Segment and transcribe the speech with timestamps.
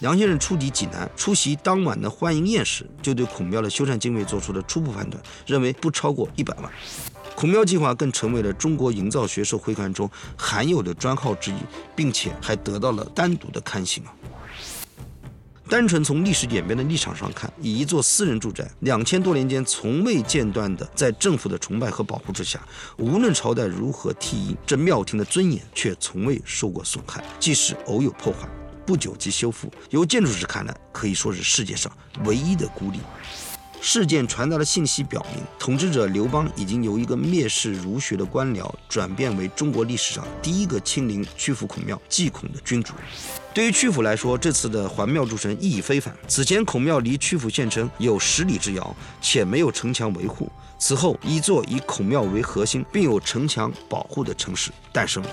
[0.00, 6.72] 梁先生出抵济南，出席当晚的欢迎宴时，就对孔庙的修缮经费做出了初步判断，认为不超过一百万。
[7.36, 11.56] 孔庙计划更成为了中国营造学社会刊中罕有的专号之一，
[11.94, 14.12] 并且还得到了单独的刊行啊。
[15.68, 22.58] 单纯从历史演变的立场上看，以一座私人住宅两千多年间从未间断的在政府的崇拜和保护之下，
[22.96, 28.48] 无论朝代如何替一，这庙庭的尊严却从未受过损害，即使偶有破坏。
[28.90, 31.92] 不久即修复，由建筑师看来，可以说是世界上
[32.24, 32.98] 唯一的孤立。
[33.80, 42.92] 事件传达的信息表明，统治者刘邦已经由一个蔑视儒学的官僚，转变为中国历史上第一个亲临曲阜孔庙祭孔的君主。
[43.54, 46.12] 对于曲阜来说，这次的环庙筑城意义非凡。
[46.26, 50.50] 此前孔庙离曲阜县城有十里之遥，且没有城墙维护。
[50.80, 55.30] 此后，一座以孔庙为核心，并有城墙保护的城市诞生了。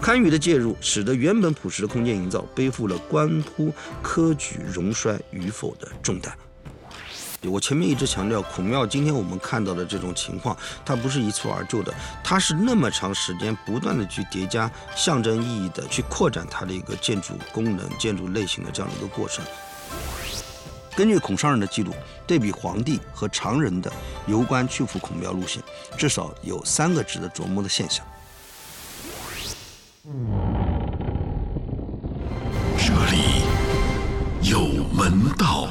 [0.00, 3.72] 堪舆的介入，使得原本朴实的空间营造背负了关乎
[4.02, 6.32] 科举荣衰与否的重担。
[7.44, 19.44] 我前面一直强调，孔庙今天我们看到的这种情况，它不是一蹴而就的，它是那么长时间不断的去叠加象征意义的，去扩展它的一个建筑功能、建筑类型的这样的一个过程。
[20.96, 21.94] 根据孔尚任的记录，
[22.26, 23.92] 对比皇帝和常人的
[24.26, 25.62] 游观曲阜孔庙路线，
[25.96, 28.04] 至少有三个值得琢磨的现象。
[32.78, 33.42] 这里
[34.40, 34.60] 有
[34.94, 35.68] 门道。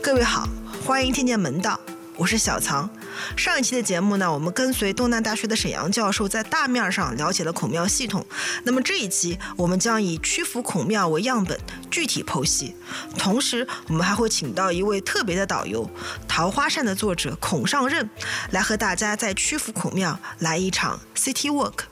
[0.00, 0.46] 各位好，
[0.86, 1.80] 欢迎听见门道，
[2.16, 2.88] 我是小藏。
[3.36, 8.24] 上一期的节目呢，我们跟随东南大学的沈阳教授在大面上了解了孔庙系统。
[8.64, 11.58] 那么这一期，我们将以曲阜孔庙为样本，
[11.90, 12.76] 具体剖析。
[13.18, 15.84] 同时，我们还会请到一位特别的导游，
[16.28, 18.08] 《桃花扇》的作者孔尚任，
[18.50, 21.91] 来和大家在曲阜孔庙来一场 City Walk。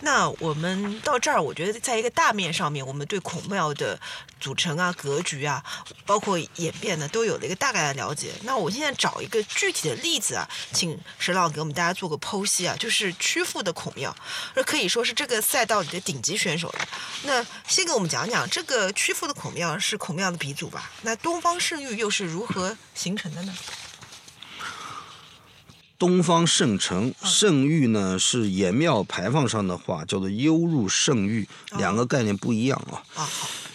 [0.00, 3.98] 那我们到这儿，我觉得在一个大面上面，我们对孔庙的
[4.38, 5.64] 组成啊、格局啊，
[6.04, 8.32] 包括演变呢，都有了一个大概的了解。
[8.42, 14.14] 那我现在找一个具体的例子啊，请沈老给我们大家做个剖析啊，就是曲阜的孔庙，
[14.54, 16.88] 这可以说是这个赛道里的顶级选手了。
[17.22, 20.90] 那先给我们讲讲这个曲阜的孔庙是孔庙的鼻祖吧？
[21.02, 23.54] 那东方圣域又是如何形成的呢？
[25.98, 33.28] 东方圣城圣域呢，是颜庙牌坊上的话叫做幽入圣域，两个概念不一样啊。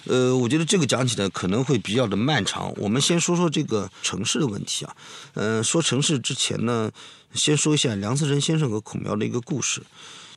[0.05, 2.73] 呃，我觉得这个讲起来可能会比较的漫长。
[2.77, 4.95] 我们先说说这个城市的问题啊。
[5.35, 6.91] 嗯，说城市之前呢，
[7.33, 9.81] 先说一下梁思成先生和孔庙的一个故事。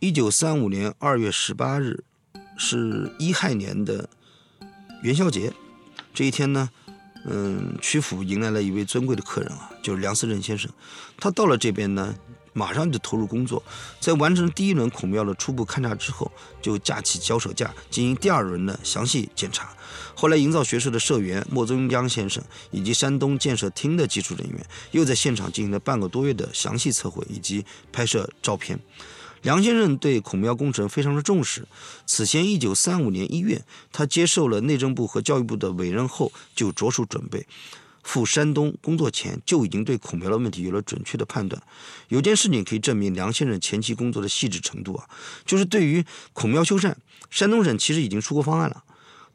[0.00, 2.04] 一九三五年二月十八日，
[2.56, 4.08] 是乙亥年的
[5.02, 5.52] 元宵节，
[6.14, 6.70] 这一天呢。
[7.24, 10.70] 嗯，曲阜迎来了一位尊贵的客人啊，就是梁思成先生。
[11.18, 12.14] 他到了这边呢，
[12.52, 13.62] 马上就投入工作，
[14.00, 19.70] 在完成第一轮孔庙的初步勘察之后，就架起脚手架进行第二轮的详细检查。
[20.14, 28.78] 后来，营造学社的社员莫宗江先生以及山东建设厅的技术人员又在现场进行了半个多月的详细测绘以及拍摄照片。
[29.42, 31.66] 梁先生对孔庙工程非常的重视。
[32.06, 37.46] 此前，一九三五年一月，他接受了内政部和教育部的委任后，就着手准备
[38.04, 41.60] 赴山东工作前，就已经对孔庙的问题有了准确的判断。
[42.08, 45.08] 有件事情可以证明梁先生前期工作的细致程度啊，
[45.44, 46.94] 就是对于孔庙修缮，
[47.28, 48.84] 山东省其实已经出过方案了，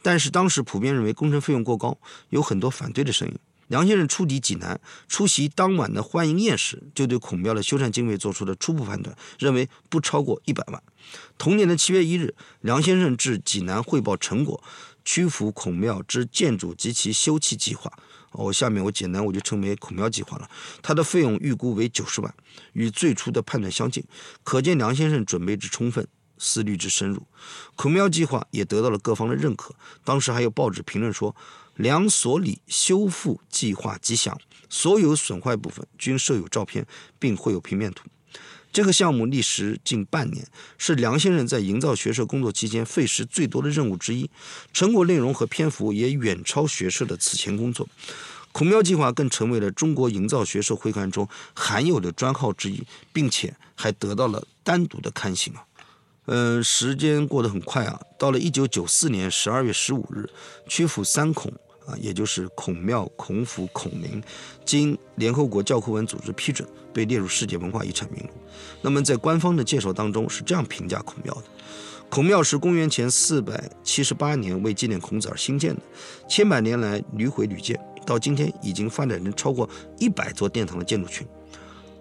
[0.01, 1.97] 但是当时普遍认为工程费用过高，
[2.29, 3.37] 有很多反对的声音。
[3.67, 10.81] 梁先生出抵济南，出席当晚的欢迎宴时，就对孔庙的修缮经费做出了初步判断，认为不超过一百万。
[11.37, 14.63] 同年的七月一日，梁先生至济南汇报成果，
[15.03, 17.91] 曲阜孔庙之建筑及其修葺计划。
[18.31, 20.49] 我下面我简单我就称为孔庙计划了。
[20.81, 22.33] 它的费用预估为九十万，
[22.73, 24.03] 与最初的判断相近，
[24.43, 26.07] 可见梁先生准备之充分。
[26.39, 27.25] 思虑之深入，
[27.75, 29.73] 孔庙计划也得到了各方的认可。
[30.03, 31.35] 当时还有报纸评论说，
[31.77, 34.35] 梁所里修复计划吉祥，
[34.67, 36.85] 所有损坏部分均设有照片，
[37.19, 38.07] 并绘有平面图。
[38.73, 40.45] 这个项目历时近半年，
[40.77, 44.29] 是梁先生在营造学社工作期间费时最多的任务之一。
[44.73, 47.87] 成果内容和篇幅也远超学社的此前工作。
[48.51, 55.63] 孔庙计划更成为了中国营造学社会刊中罕有的专号之一，并且还得到了单独的刊行啊。
[56.25, 58.01] 嗯，时间过得很快啊！
[58.19, 60.29] 到了一九九四年十二月十五日，
[60.67, 61.53] 曲阜三孔
[61.87, 64.21] 啊，也就是孔庙、孔府、孔明，
[64.65, 68.29] 经联合国教科文组织批准，被列入世界文化遗产名录。
[68.81, 71.43] 那么，在官方的介绍当中是这样评价孔庙的：
[72.09, 75.81] 孔庙是公元前四百七十八年为纪念孔子而兴建的，
[76.27, 81.25] 千百年来屡毁屡建，到今天已经发展成超过一百座殿堂的建筑群。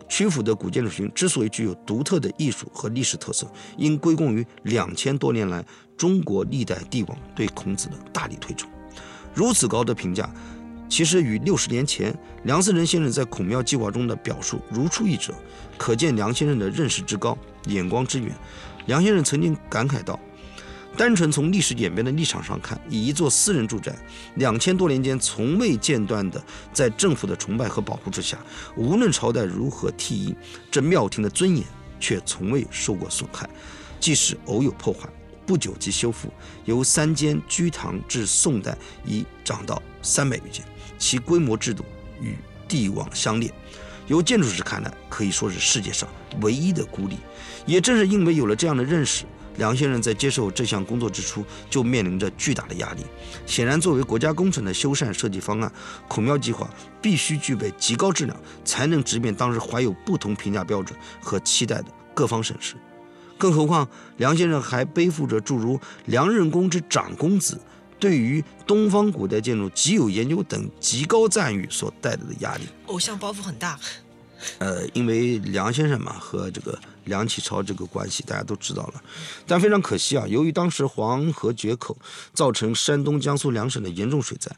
[0.09, 3.47] 曲阜的古建筑群之所以具有独特的艺术和历史特色，
[3.77, 5.65] 应归功于两千多年来
[5.97, 8.69] 中国历代帝王对孔子的大力推崇。
[9.37, 10.29] 如此高的评价，
[10.89, 15.35] 其实与六十年前梁思成先生在孔庙计划中的表述如出一辙，
[15.77, 17.37] 可见梁先生的认识之高、
[17.67, 18.33] 眼光之远。
[18.87, 20.19] 梁先生曾经感慨道。
[20.97, 23.95] 单纯从历史演变的立场上看，以一座私人住宅，
[24.37, 26.43] 两千多年间从未间断的
[26.73, 28.39] 在政府的崇拜和保护之下，
[28.79, 30.35] 无论朝代如何替一，
[30.71, 31.63] 这庙庭的尊严
[32.01, 33.47] 却从未受过损害。
[34.01, 35.07] 即使偶有破坏，
[35.47, 36.31] 不久即修复。
[36.65, 40.65] 由三间居堂至宋代已涨到三百余间，
[40.99, 41.85] 其规模制度
[42.21, 42.35] 与
[42.67, 43.53] 帝王相列。
[44.09, 46.09] 由建筑师看来，可以说是世界上
[46.41, 47.17] 唯一的孤立。
[47.65, 49.25] 也正是因为有了这样的认识。
[49.57, 53.01] 梁先生在接受这项工作之初，就面临着巨大的压力。
[53.47, 55.73] 显然，作为国家工程的修缮设计方案，
[56.09, 56.69] 孔庙计划
[57.01, 62.77] 必须具备极高质量，才能直面当时怀有不同评价标准和期待的各方审视。
[63.39, 67.61] 更何况，梁先生还背负着诸如“梁任公之长公子”
[67.99, 72.65] 对于东方古代建筑极有研究等极高赞誉所带来的压力。
[72.87, 73.79] 偶像包袱很大。
[74.59, 76.79] 呃，因为梁先生嘛，和这个。
[77.07, 79.01] 梁启超这个关系大家都知道了，
[79.47, 81.97] 但非常可惜啊，由于当时黄河决口
[82.33, 84.51] 造成山东、江苏两省的严重水灾，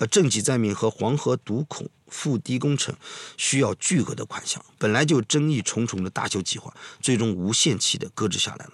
[0.00, 2.96] 呃，赈济灾民和黄河堵孔复堤工程
[3.36, 8.72] 需要巨额的款项，本来就争议重重的大修计划，最终无限期的搁置下来了。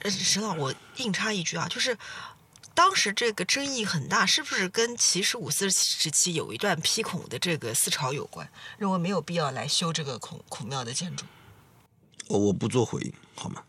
[0.00, 1.98] 呃，沈老，我硬插一句啊，就是
[2.72, 8.50] 当时这个争议很大，是不是跟七十五四时期有一段批孔的这个思潮有关？
[8.78, 11.26] 认为没有必要来修这个孔孔庙的建筑？
[12.28, 13.62] 我我不做回应，好吗？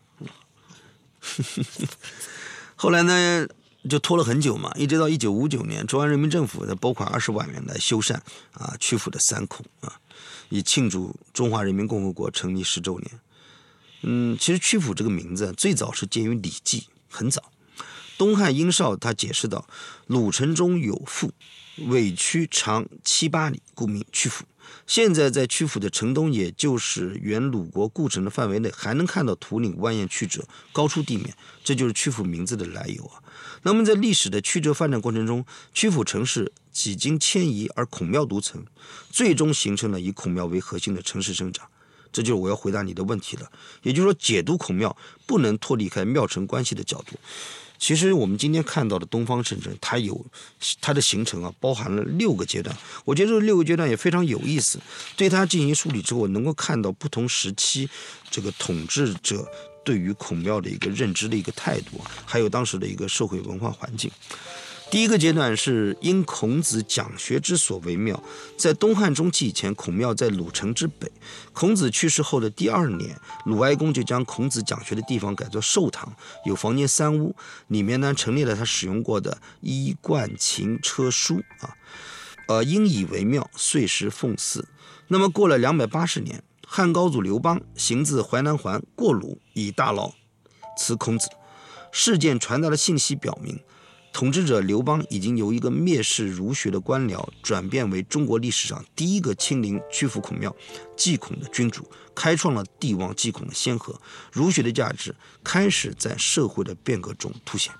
[2.74, 3.46] 后来呢，
[3.88, 8.14] 就拖了很久嘛，一直到一九五九年，中央人民政府的拨款二十万元来修缮
[8.52, 10.00] 啊曲阜的三孔啊，
[10.48, 13.20] 以庆祝中华人民共和国成立十周年。
[14.02, 17.42] 嗯，其实曲阜这个名字最早是见于《礼记》，很早。
[18.18, 19.66] 东汉殷少他解释道
[20.06, 21.32] ：“鲁城中有阜，
[21.88, 24.44] 委曲长七八里，故名曲阜。”
[24.86, 31.34] 现在在曲阜的城东，也就是原鲁国故城的范围内，还能看到土岭蜿蜒曲折，高出地面，
[31.64, 33.22] 这就是曲阜名字的来由啊。
[33.62, 38.64] 那么在历史的曲折发展过程中，曲阜城市几经迁移而孔庙独存，
[39.10, 41.66] 最终形成了以孔庙为核心的城市生长。
[42.12, 43.50] 这就是我要回答你的问题了，
[43.82, 44.96] 也就是说，解读孔庙
[45.26, 47.18] 不能脱离开庙城关系的角度。
[47.78, 50.24] 其实我们今天看到的东方圣城，它有
[50.80, 52.76] 它的形成啊，包含了六个阶段。
[53.04, 54.78] 我觉得这六个阶段也非常有意思，
[55.16, 57.88] 对它进行梳理之后，能够看到不同时期
[58.30, 59.46] 这个统治者
[59.84, 64.10] 对于孔庙的一个认知的一个态度，还有当时的一个社会文化环境。
[64.88, 68.22] 第一个阶段是因孔子讲学之所为庙，
[68.56, 71.10] 在东汉中期以前，孔庙在鲁城之北。
[71.52, 77.34] 孔子去世后的第二年，鲁哀公就将孔子讲学的地方改作寿堂，有房间三屋，
[77.66, 81.74] 里面呢陈列了他使用过的衣冠琴车书啊，
[82.46, 84.68] 呃，因以为庙，岁时奉祀。
[85.08, 90.12] 那么过了两百八十年，汉高祖刘邦行自淮南环过鲁，以大牢
[90.78, 91.28] 辞孔子。
[91.90, 93.60] 事件传达的信息表明。
[94.16, 100.56] 统治者刘邦已经由一个蔑视儒学的官僚，转变为中国历史上第一个亲临曲阜孔庙
[100.96, 104.00] 祭孔的君主，开创了帝王祭孔的先河。
[104.32, 105.14] 儒学的价值
[105.44, 107.74] 开始在社会的变革中凸显。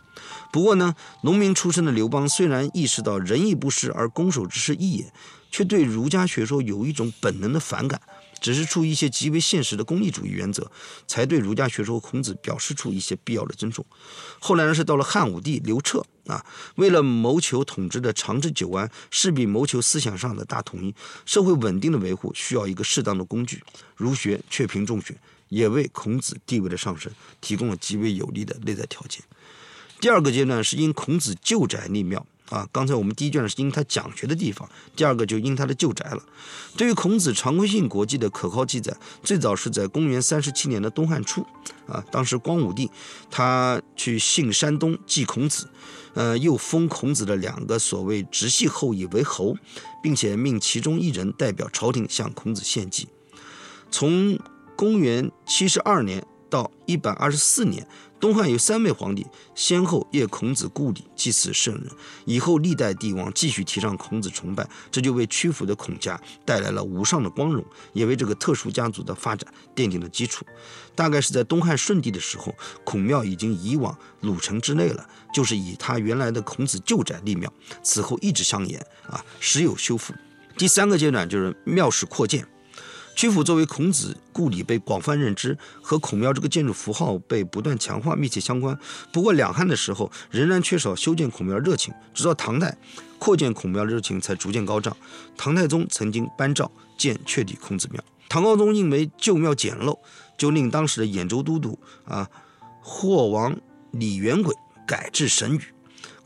[0.53, 5.11] 不过呢，农民出身的刘邦虽然意识到仁义不施而攻守之势异也，
[5.51, 7.99] 却对儒家学说有一种本能的反感。
[8.43, 10.71] 只是出于一些极为现实的功利主义原则，
[11.07, 13.87] 才对儒家学说孔子表示出一些必要的尊重。
[14.39, 23.63] 后来呢，是到了汉武帝刘彻啊，为了谋求统治的长治久安，势必谋求思想上的大统一，社会稳定的维护需要一个适当的工具。
[23.95, 25.17] 儒学却凭重学，
[25.49, 29.23] 也为孔子地位的上升提供了极为有利的内在条件。
[30.01, 32.27] 第二个阶段是因孔子旧宅立庙。
[32.49, 36.23] 啊，刚才我们第一卷是因他讲学的地方，第二个就因他的旧宅了。
[36.77, 41.45] 对于孔子常规性国际的可靠记载，最早是在公元三十七年的东汉初，
[41.89, 42.91] 啊，当时光武帝
[43.31, 45.69] 他去信山东祭孔子，
[46.15, 49.57] 呃，又封孔子的两个所谓直系后裔为侯，
[50.03, 53.09] 并且命其中一人代表朝廷向孔子献祭。
[53.91, 54.39] 从
[54.77, 57.89] 公元七十二年到一百二十四年。
[58.19, 61.87] 东汉有三位皇帝先后谒孔子故里，祭祀圣人。
[62.25, 70.45] 以后历代帝王继续提倡孔子崇拜，这就为曲阜的孔家带来了无上的光荣，也为这个特殊家族的发展奠定了基础。
[70.95, 72.55] 大概是在东汉顺帝的时候，
[72.85, 77.53] 孔庙已经移往鲁城之内了，就是以他原来的孔子旧宅立庙。
[77.83, 80.15] 此后一直相沿啊，时有修复。
[80.57, 82.49] 第三个阶段就是庙室扩建。
[83.17, 88.79] 曲阜作为孔子故里被广泛认知，和孔庙这个建筑符号被不断强化密切相关。
[89.11, 92.77] 不过两汉的时候仍然缺少修建孔庙热情，直到唐代
[93.19, 94.95] 扩建孔庙热情才逐渐高涨。
[95.35, 99.99] 唐太宗曾经颁诏建阙底孔子庙，唐高宗因为旧庙简陋，
[100.37, 102.29] 就令当时的兖州都督啊
[102.83, 103.59] 霍王
[103.93, 104.55] 李元轨
[104.87, 105.61] 改制神宇。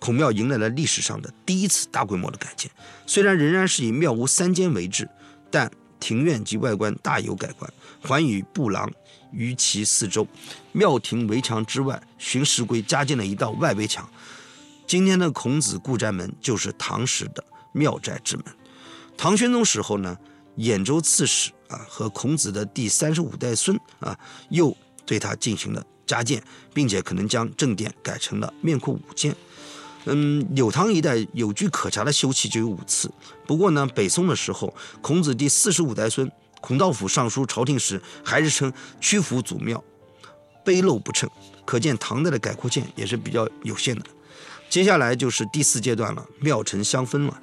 [0.00, 2.68] 孔庙迎来了历史上的第一次大规模的改建，
[3.06, 5.09] 虽然仍然是以庙屋三间为制，
[5.52, 5.70] 但
[6.00, 8.90] 庭院及外观大有改观，环宇布廊
[9.30, 10.26] 于其四周，
[10.73, 14.09] 庙庭围墙之外，循石规加建了一道外围墙。
[14.87, 18.45] 今天的孔子故宅门就是唐时的庙宅之门。
[19.16, 20.16] 唐玄宗时候呢，
[20.57, 24.76] 兖州刺史啊和孔子的第三十五代孙啊又
[25.07, 26.42] 对他进行了加建，
[26.75, 29.33] 并且可能将正殿改成了面阔五间。
[30.07, 33.11] 嗯，柳塘一带有据可查的修葺就有五次。
[33.47, 36.30] 不过呢，北宋的时候，孔子第四十五代孙
[36.61, 39.83] 孔道辅上书朝廷时，还是称曲阜祖庙
[40.64, 41.28] 碑漏不称，
[41.64, 44.04] 可见唐代的改扩建也是比较有限的。
[44.69, 47.40] 接下来就是第四阶段了，庙城相分了。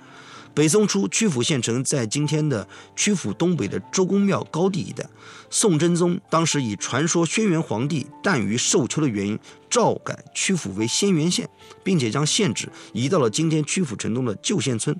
[0.54, 5.06] 北宋初，曲阜县城在今天的曲阜东北的周公庙高地一带。
[5.50, 9.40] 宋真宗当时以传说轩辕皇帝诞于寿丘的原因，
[9.70, 11.50] 诏改曲阜为仙源县，
[11.84, 15.00] 并且将县址移到了今天曲阜城东的旧县村。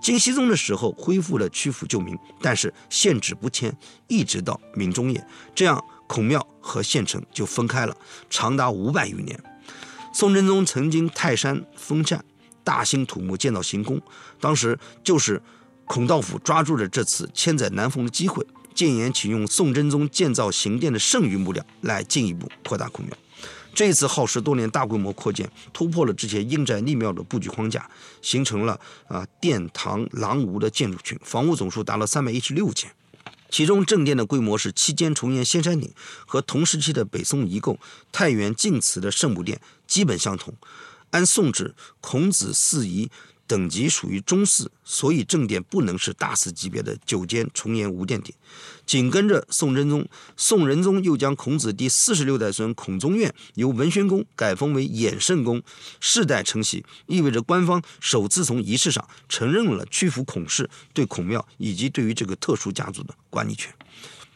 [0.00, 3.76] 金熙宗的时候恢复了曲阜旧名，但是县址不迁，
[4.08, 7.96] 一直到明中叶，这样孔庙和县城就分开了，
[8.28, 9.38] 长达五百余年。
[10.12, 12.24] 宋真宗曾经泰山封禅。
[12.64, 14.00] 大兴土木，建造行宫。
[14.38, 15.42] 当时就是
[15.84, 23.16] 孔道辅抓住了这次千载难逢的机会，建言启用宋真宗建造行殿的剩余木料来进一步扩大孔庙。
[23.74, 32.92] 这次耗时多年大规模扩建，突破了之前阴宅立庙的布局框架，形成了啊殿堂廊庑的建筑群，房屋总数达到三百一十六间。
[33.48, 35.90] 其中正殿的规模是七间重檐仙山顶，
[36.26, 37.78] 和同时期的北宋遗构
[38.10, 40.54] 太原晋祠的圣母殿基本相同。
[41.10, 43.10] 按宋制，孔子四仪
[43.46, 48.34] 等级属于中祀，所以正殿不能是大祀级别的九间重檐无殿顶。
[48.86, 55.62] 紧跟着宋真宗，宋仁宗又将孔子第四十六代孙孔宗院由文宣宫改封为衍圣宫，
[56.00, 63.72] 世代承袭，意味着官方首次从仪式上承认了曲阜孔氏对孔庙以及对于这个特殊家族的管理权。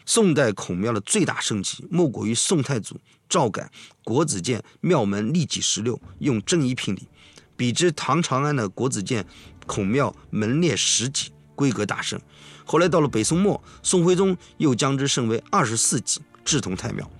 [0.04, 2.96] 宋代孔庙的最大升级，莫过于宋太祖
[3.28, 3.70] 诏改
[4.04, 7.08] 国子监庙门立己十六，用正一聘礼，
[7.56, 9.26] 比之唐长安的国子监
[9.66, 12.20] 孔庙门列十级，规格大盛。
[12.64, 17.10] 后来到了北宋末，宋徽宗又将之升为二十四级，志同太庙。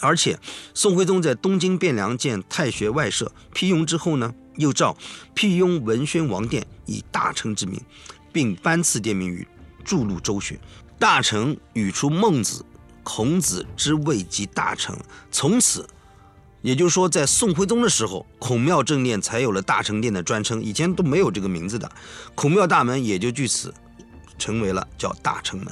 [0.00, 0.38] 而且
[0.74, 4.94] 宋徽宗在东京汴梁建太学外舍辟雍之后呢，又诏
[5.34, 7.80] 辟雍文宣王殿以大成之名，
[8.32, 9.46] 并颁赐殿名于
[9.84, 10.60] 筑路周学。
[10.98, 12.64] 大成语出孟子，
[13.02, 14.96] 孔子之谓及大成。
[15.30, 15.88] 从此，
[16.64, 21.92] 也就是说，在宋徽宗的时候，孔庙正殿才有了大成殿的专称，以前都没有这个名字的。
[22.34, 23.74] 孔庙大门也就据此
[24.38, 25.70] 成为了叫大成门。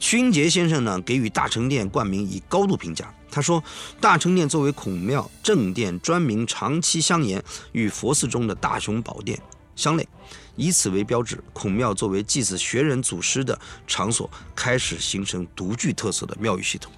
[0.00, 3.14] 屈英杰先生呢，给予大成殿冠名以高度评价。
[3.30, 3.62] 他说，
[4.00, 7.40] 大成殿作为孔庙正殿，专名长期相沿，
[7.70, 9.40] 与佛寺中的大雄宝殿
[9.76, 10.08] 相类。
[10.56, 13.56] 以此为标志，孔庙作为祭祀学人祖师的
[13.86, 16.90] 场所，开始形成独具特色的庙宇系统。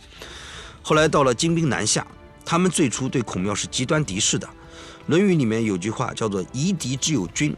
[0.80, 2.06] 后来到了金兵南下，
[2.50, 4.46] 他们最初对孔庙是极端敌视的。
[5.04, 7.54] 《论语》里面有句话叫做“夷狄之有君，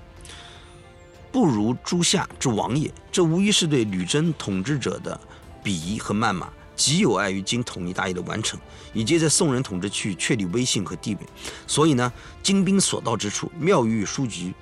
[1.30, 5.20] 不如诸夏之王也”，这无疑是对吕真统治者的
[5.62, 8.59] 鄙夷和谩骂，极有碍于金统一大业的完成，
[8.92, 11.20] 以及在宋人统治区域确立威信和地位。
[11.68, 14.52] 所以呢，金兵所到之处，庙宇与书局。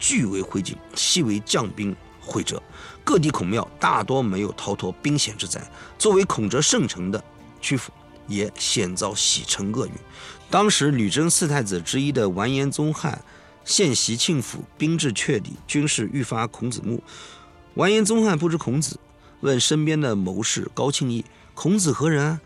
[0.00, 2.60] 俱为灰烬，悉为将兵会折。
[3.04, 5.62] 各地孔庙大多没有逃脱兵险之灾。
[5.96, 7.22] 作为孔哲圣城的
[7.60, 7.92] 曲阜，
[8.30, 9.92] 也险遭洗尘厄运。
[10.48, 13.22] 当时吕真四太子之一的完颜宗翰
[13.64, 17.02] 献袭庆府，兵至阙里，军士欲发孔子墓。
[17.74, 18.98] 完颜宗翰不知孔子，
[19.40, 22.40] 问身边的谋士高庆义：“孔子何人？”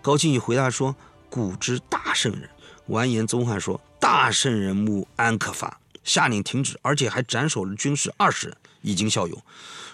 [0.00, 0.96] 高庆义回答说
[1.28, 2.48] ：“古之大圣人。”
[2.88, 9.42] 完颜宗翰说：“大圣人墓安可发？”下令停止，而且还斩首了军士二十人，以儆效尤。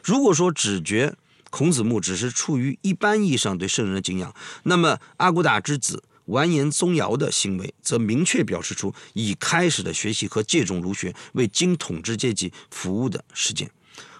[0.02, 1.14] 如果说只觉
[1.50, 13.70] 孔子墓只是出于一般意义上对圣人的敬仰，那么阿骨打之子完颜宗尧的行为，则明确表示出已开始的学习和借重儒学为金统治阶级服务的实践。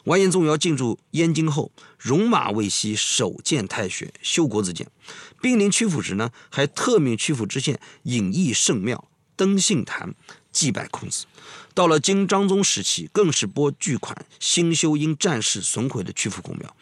[0.05, 4.91] 完颜宗尧进驻燕京后，戎马未息，首建太学，修国子监。
[5.43, 9.09] 兵临曲阜时呢，还特命曲阜知县隐逸圣庙。
[9.37, 10.17] 登信坛，
[10.51, 11.27] 祭拜孔子。
[11.73, 16.75] 到了金章宗时期，更是拨巨款兴修因战事损毁的曲阜孔庙。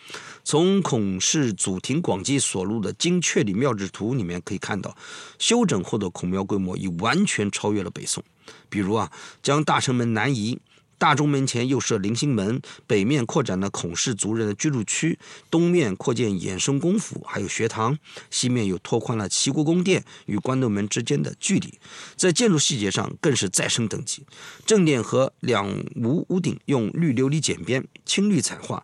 [0.49, 4.97] 从孔氏祖庭广记所录的《精阙里庙志图》里面可以看到，
[5.41, 8.23] 修整后的孔庙规模已完全超越了北宋。
[8.69, 9.11] 比如啊，
[9.43, 10.61] 将大城门南移。
[10.99, 15.19] 大中门前又设临星门，北面扩展了孔氏族人的居住区，
[15.51, 17.99] 东面扩建衍生公府，还有学堂，
[18.31, 21.75] 西面又拓宽了齐国宫殿与关斗门之间的距离。
[22.15, 24.25] 在建筑细节上更是再升等级，
[24.65, 28.83] 正殿和两无屋顶用绿琉璃剪边，青绿彩画，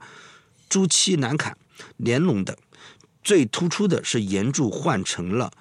[0.72, 1.54] 朱漆南坎，
[1.98, 2.56] 连龙等。
[3.22, 5.52] 最突出的是檐柱换成了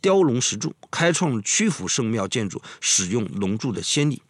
[0.00, 4.22] 雕龙石柱，开创了曲阜圣庙建筑使用龙柱的先例。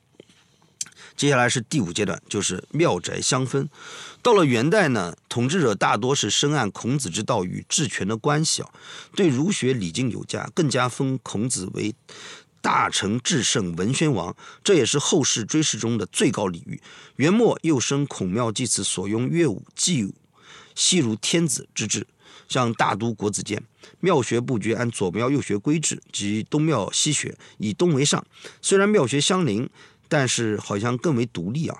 [1.16, 3.70] 接下来是第五阶段，就是庙宅相分。
[4.20, 8.68] 到了元代呢，统治者大多是深谙孔子之道与治权的关系啊，
[9.16, 11.94] 对儒学礼敬有加，更加封孔子为
[12.64, 16.80] 大成至圣文宣王，这也是后世追谥中的最高礼遇。
[17.16, 20.14] 元末又升孔庙祭祀所用乐舞祭舞，
[20.74, 22.06] 悉如天子之制。
[22.48, 23.62] 像大都国子监，
[24.00, 28.24] 庙学布局按左庙右学规制，即东庙西学，以东为上。
[28.62, 29.68] 虽然庙学相邻。
[30.06, 31.76] 但是好像更为独立啊，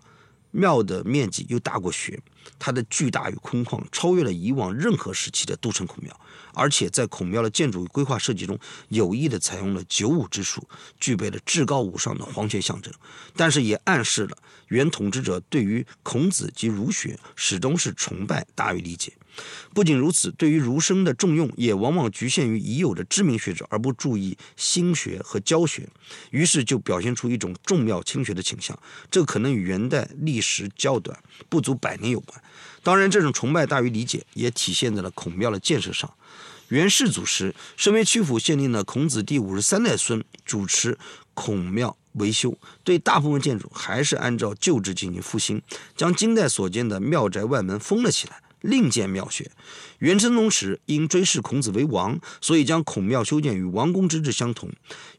[0.50, 2.18] 庙的面积又大过学，
[2.58, 6.18] 它的巨大与空旷超越了以往任何时期的都城孔庙，
[6.54, 8.58] 而且在孔庙的建筑与规划设计中
[8.88, 10.66] 有意的采用了九五之术，
[10.98, 12.92] 具备了至高无上的皇权象征，
[13.36, 19.12] 但是也暗示了原统治者对于孔子及儒学始终是崇拜大于理解。
[19.74, 25.88] 不仅如此，对于儒生的重用也往往局限于已有的知名学者，而不注意新学和教学，
[26.30, 28.78] 于是就表现出一种重庙轻学的倾向。
[29.10, 32.40] 这可能与元代历史较短，不足百年有关。
[32.84, 36.08] 当然，这种崇拜大于理解，也体现在了孔庙的建设上。
[36.68, 40.98] 元世祖时，身为曲阜县令的孔子第五十三代孙主持
[41.32, 45.60] 孔庙维修，对大部分建筑还是按照旧制进行复兴，
[45.96, 48.40] 将金代所建的庙宅外门封了起来。
[48.64, 49.50] 另建庙学。
[49.98, 54.70] 元成宗时，因追谥孔子为王，所以将孔庙修建与王宫之制相同。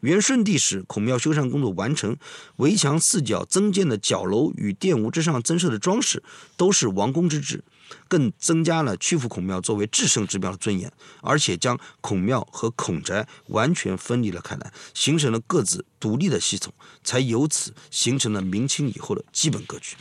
[0.02, 2.18] 元顺帝时，孔庙修缮工作完成，
[2.58, 6.24] 围墙四角增建的角楼与殿屋之上增设的装饰，
[6.58, 7.64] 都是王宫之制，
[8.08, 19.96] 更增加了曲阜孔庙作为至圣之庙的尊严，而且将孔庙和孔宅完全分离了开来，形成了各自独立的系统，才由此形成了明清以后的基本格局。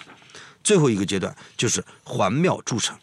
[0.64, 2.98] 最后一个阶段就是还庙筑城，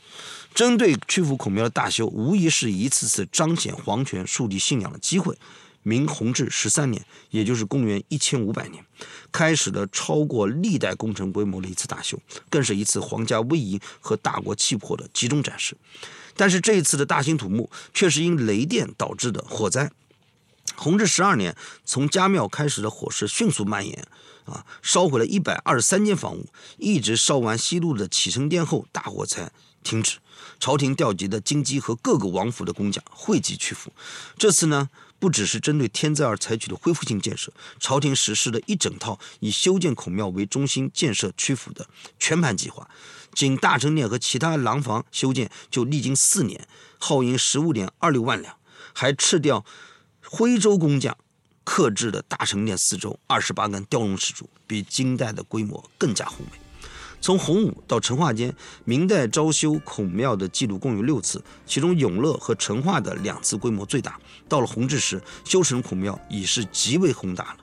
[0.53, 5.37] 针对曲阜孔庙的大修，无疑是一次次彰显皇权、树立信仰的机会。
[5.83, 8.85] 明弘治十三年，也就是公元一千五百年，
[9.31, 12.19] 开始了超过历代工程规模的一次大修，
[12.51, 15.75] 更是一次皇家威仪和大国气魄的集中展示。
[16.35, 19.91] 但是这一次的大兴土木，却是因雷电导致的火灾。
[20.75, 24.05] 弘治十二年，从家庙开始的火势迅速蔓延。
[24.51, 26.45] 啊，烧毁了一百二十三间房屋，
[26.77, 30.17] 一直烧完西路的启程殿后，大火才停止。
[30.59, 33.91] 朝廷调集的京畿和各个王府的工匠汇集曲阜。
[34.37, 41.87] 这次呢，不只是针对天灾而采取的恢复性建设，朝廷实施了一整套以修建孔庙为中心建设曲阜的
[42.19, 42.87] 全盘计划。
[43.33, 46.67] 仅大成殿和其他廊坊修建就历经四年，
[46.99, 48.57] 耗银十五点二六万两，
[48.93, 49.65] 还撤掉
[50.23, 51.17] 徽州工匠。
[51.73, 56.59] 刻制的大成殿四周二十八根雕龙石柱，比金代的规模更加宏伟。
[57.21, 58.53] 从洪武到成化间，
[58.83, 64.19] 明代招修孔庙的记录共有六次，其中永乐和成化的两次规模最大。
[64.49, 67.57] 到了弘治时，修成孔庙已是极为宏大了。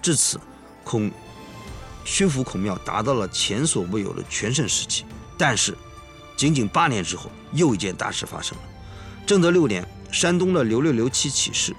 [0.00, 0.40] 至此，
[0.82, 1.12] 孔
[2.06, 5.04] 宣府孔庙达到了前所未有的全盛时期。
[5.36, 5.76] 但是，
[6.38, 8.64] 仅仅八年之后，又一件大事发生了。
[9.26, 11.76] 正德六年，山东的刘六刘七起事。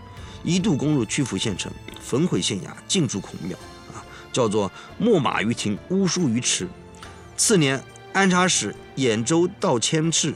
[0.48, 3.58] 一度攻入曲阜县城，焚毁县衙，进驻孔庙，
[3.94, 4.00] 啊，
[4.32, 6.66] 叫做秣马于庭，乌书于池。
[7.36, 7.84] 次年，
[8.14, 10.34] 安察使兖州道佥事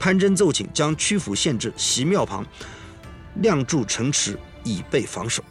[0.00, 2.44] 潘真奏请将曲阜县治袭庙旁，
[3.36, 5.44] 亮筑城池以备防守，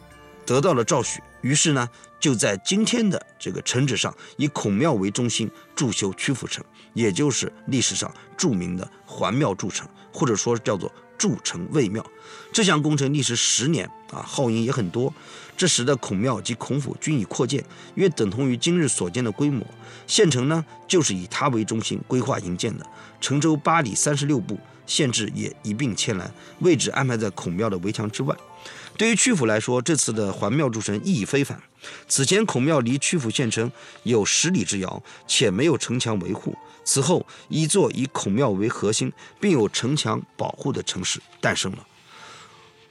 [0.44, 1.18] 得到了诏许。
[1.40, 1.88] 于是呢，
[2.20, 10.92] 就在今天的这个城址上，以孔庙为中心筑修曲阜城，也就是历史上著名的环庙筑城，或者说叫做。
[11.22, 12.04] 筑城卫庙，
[12.52, 15.14] 这项工程历时十年啊，耗银也很多。
[15.56, 19.64] 这时的孔庙及孔府均已扩建，约等同于今日所见的规模。
[20.08, 22.84] 县城呢，就是以它为中心规划营建的。
[23.20, 28.34] 城周八里三十六步，县治也一并迁来，位置安排在孔庙的围墙之外。
[28.96, 31.62] 对于曲阜来说，这次的环庙筑城意义非凡。
[32.08, 33.70] 此前孔庙离曲阜县城
[34.02, 36.56] 有十里之遥，且没有城墙维护。
[36.84, 41.86] 此后，一座以孔庙为核心，并有城墙保护的城市诞生了。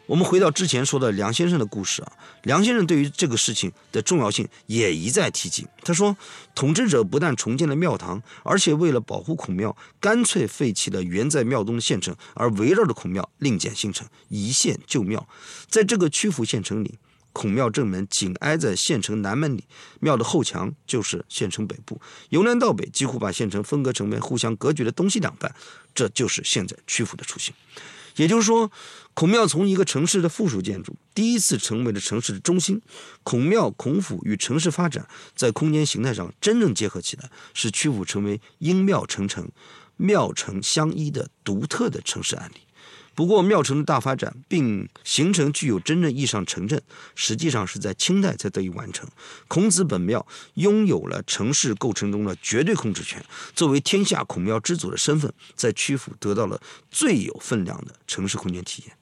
[0.08, 2.12] 我们回到之前说的梁先生的故事啊，
[2.44, 5.66] 梁先生对于这个事情的重要性也一再提及。
[5.84, 6.18] 他说，
[6.54, 15.26] 统治者不但重建了庙堂，而且为了保护孔庙，干脆废弃了原在庙东的县城，而围绕着孔庙另建新城，一县旧庙。
[15.70, 17.00] 在这个曲阜县城里，
[17.34, 19.64] 孔庙正门紧挨在县城南门里，
[20.00, 25.56] 庙的后墙就是县城北部，由南到北几乎把县城分割成为互相隔绝的东西两半，
[25.94, 27.54] 这就是现在曲阜的雏形。
[28.18, 28.70] 也就是说，
[29.14, 32.82] 孔庙从一个城市的附属建筑，第一次成为了城市的中心。
[33.24, 39.50] 孔庙、孔府与城市发展在空间形态上真正结合起来，使曲阜成为因庙成城、
[39.96, 42.60] 庙城相依的独特的城市案例。
[43.14, 46.82] 不过，庙城的大发展并形成具有真正意义上城镇，
[47.14, 49.08] 实际上是在清代才得以完成。
[49.48, 58.96] 孔子本庙拥有了城市构成中的绝对控制权，作为天下孔庙之祖的身份，在曲阜得到了最有分量的城市空间体验。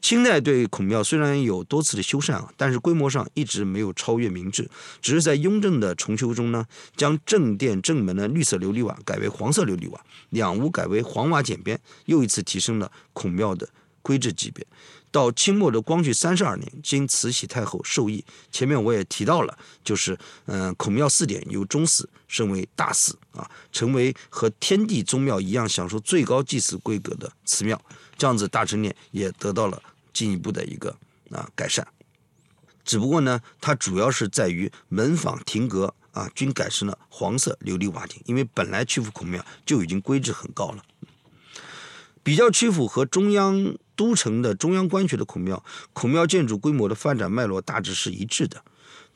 [0.00, 4.70] 清代对孔庙虽然有多次的修缮啊，但是规模上一直没有超越明治，
[5.02, 6.64] 只是在雍正的重修中呢，
[6.96, 13.68] 将正殿正门的绿色琉璃瓦改为黄色琉璃瓦，两屋改为黄瓦简边，又一次提升了孔庙的
[14.02, 14.64] 规制级别。
[15.10, 27.80] 到清末的光绪三十二年，经慈禧太后授意，前面我也提到了，就是嗯、孔庙四典由中寺升为大寺啊，成为和天地宗庙一样享受最高祭祀规格的祠庙。
[28.16, 30.96] 这样子大成殿也得到了进一步的一个
[31.30, 31.86] 啊改善。
[32.84, 40.84] 只不过呢，它主要是在于门坊亭阁啊均改成了黄色琉璃瓦顶，因为本来曲阜孔庙就已经规制很高了。
[42.22, 48.64] 比较曲阜和中央都城的中央官学的孔庙，孔庙建筑规模的发展脉络大致是一致的。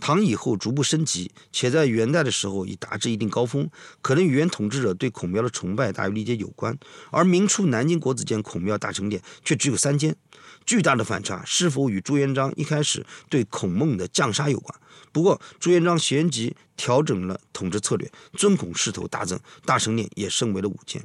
[0.00, 6.76] 唐以后逐步升级，且在元代的时候已达至一定高峰，可能与原统治者对孔庙的崇拜大于理解有关。
[7.10, 10.16] 而明初南京国子监孔庙大成殿却只有三间，
[10.64, 14.80] 巨大的反差是否与朱元璋一开始对孔孟的降杀有关？
[15.12, 21.02] 不过朱元璋旋即调整了统治策略，尊孔势头大增，大成殿也升为了五间。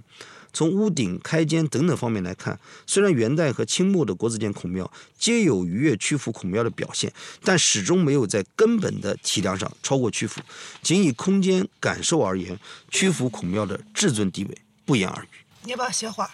[0.55, 4.89] 从屋顶、开间等等方面来看，虽然元代和清末的国子监孔庙
[5.19, 7.11] 皆有逾越曲阜孔庙的表现，
[7.43, 10.39] 但始终没有在根本的体量上超过曲阜。
[10.81, 12.57] 仅以空间感受而言，
[12.89, 15.44] 曲阜孔庙的至尊地位不言而喻。
[15.65, 16.29] 你要不要歇会儿？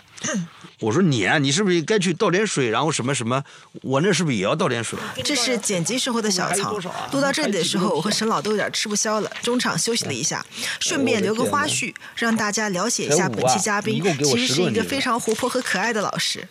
[0.79, 3.43] 我说你啊，你是不是该去倒点水，然后什么什么？
[3.81, 4.99] 我那是不是也要倒点水？
[5.23, 6.77] 这是剪辑时候的小草。
[7.11, 10.45] 录到这里的时候，我和沈老都有点吃不消了，中场休息了一下，
[10.79, 16.47] 顺便留个花絮，让大家了解一下本期嘉宾，其实是一个非常活泼和可爱的老师。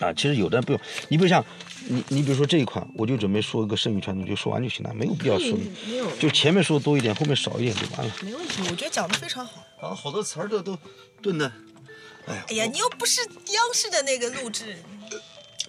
[0.00, 1.44] 啊，其实有的不用，你比如像
[1.88, 8.14] 你，你比如说这一款，我就准备说一个剩余传统，就说完就行了，没有必要说，没有就前面说多一点，后面少一点就完了。
[8.22, 9.64] 没问题，我觉得讲的非常好。
[9.80, 10.78] 啊，好多词儿都都
[11.20, 11.50] 顿的。
[12.48, 14.76] 哎呀，你又不是央视的那个录制，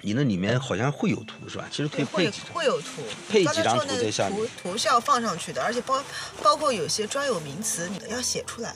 [0.01, 1.65] 你那里面好像会有图是吧？
[1.69, 2.41] 其实可以配会几。
[2.53, 6.03] 会有图，配几张图在下面图图是要放上去的，而且包
[6.41, 8.73] 包括有些专有名词，你要写出来。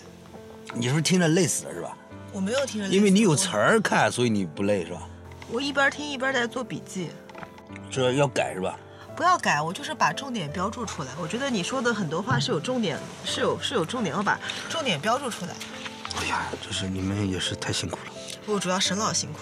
[0.74, 1.98] 你是不是听着累死了是吧？
[2.32, 5.08] 我没有听着，因为你有词，儿看，所以你不累是吧？
[5.50, 7.10] 我一边听一边在做笔记。
[7.92, 8.78] 这要改是吧？
[9.16, 11.12] 不要改，我就是把重点标注出来。
[11.22, 15.54] 我觉得你说的很多话是有重点，是有是有重点，要把重点标注出来。
[16.20, 18.14] 哎呀，这是你们也是太辛苦了。
[18.46, 19.40] 不主要沈老辛苦。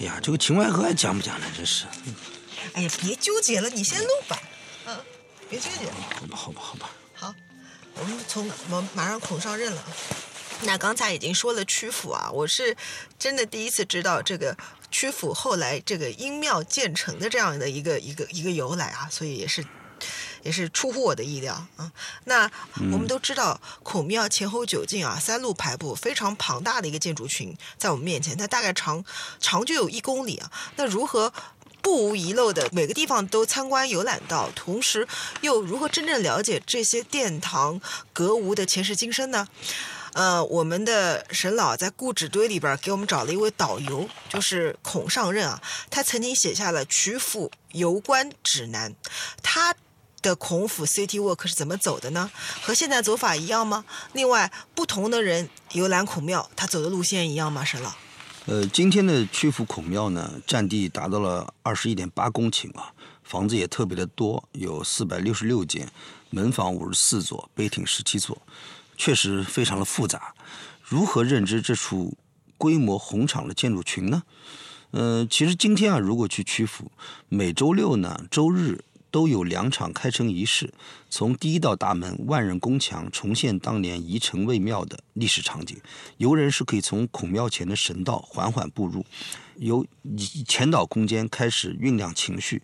[0.00, 1.46] 哎呀，这个秦淮河还讲不讲呢？
[1.56, 1.86] 真是。
[2.72, 4.38] 哎呀，别纠结了，你先录吧。
[4.86, 4.96] 嗯，
[5.50, 5.90] 别纠结。
[5.90, 6.90] 好吧，好吧，好吧。
[7.14, 7.34] 好，
[7.94, 9.82] 我们从我们马上孔上任了。
[10.62, 12.76] 那刚才已经说了曲阜啊，我是
[13.18, 14.56] 真的第一次知道这个
[14.90, 19.64] 曲阜后来这个音庙建成的这样的一个一个一个由来啊，所以也是
[20.42, 21.92] 也是出乎我的意料啊。
[22.24, 29.04] 那我们都知道孔庙前后九进啊，三路排布，非常庞大的一个建筑群在我们面前，它大概长
[29.40, 30.50] 长就有一公里啊。
[30.76, 31.32] 那如何？
[31.80, 35.06] 不无遗漏的每个地方都参观游览到，同时
[35.42, 37.80] 又如何真正了解这些殿堂
[38.12, 39.46] 阁屋的前世今生呢？
[40.12, 48.92] 呃，我们的沈老在故纸堆里边给我们找了一位导游，就是孔尚任啊，他曾经写下了《曲阜游观指南》，
[49.40, 49.72] 他
[50.22, 52.30] 的孔府 City Walk 是怎么走的呢？
[52.62, 53.84] 和现在走法一样吗？
[54.12, 57.64] 另外，不同的人游览孔庙，他走的路线一样吗？
[57.64, 57.92] 沈老？
[58.46, 65.86] 呃，今天的曲阜孔庙呢，占地达到了二十一点八公顷啊，房子也特别的多，有四百六十六间，
[66.30, 68.40] 门房五十四座，碑亭十七座，
[68.96, 70.34] 确实非常的复杂。
[70.82, 72.16] 如何认知这处
[72.56, 74.22] 规模宏敞的建筑群呢？
[74.92, 76.90] 呃，其实今天啊，如果去曲阜，
[77.28, 80.72] 每周六呢、周日都有两场开城仪式，
[81.08, 85.76] 从第一道大门万人宫墙重现当年宜城卫庙的历史场景。
[86.16, 89.04] 游人是可以从孔庙前的神道缓缓步入，
[89.56, 89.86] 由
[90.46, 92.62] 前导空间开始酝酿情绪。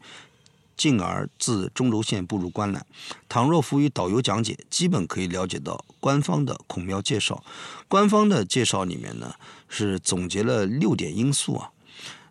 [0.76, 2.84] 进而自中轴线步入观览。
[3.28, 7.44] 倘若服于导游讲解，基本可以了解到官方的孔庙介绍。
[7.86, 9.36] 官方的介绍里面呢，
[9.68, 11.70] 是总结了六点因素啊。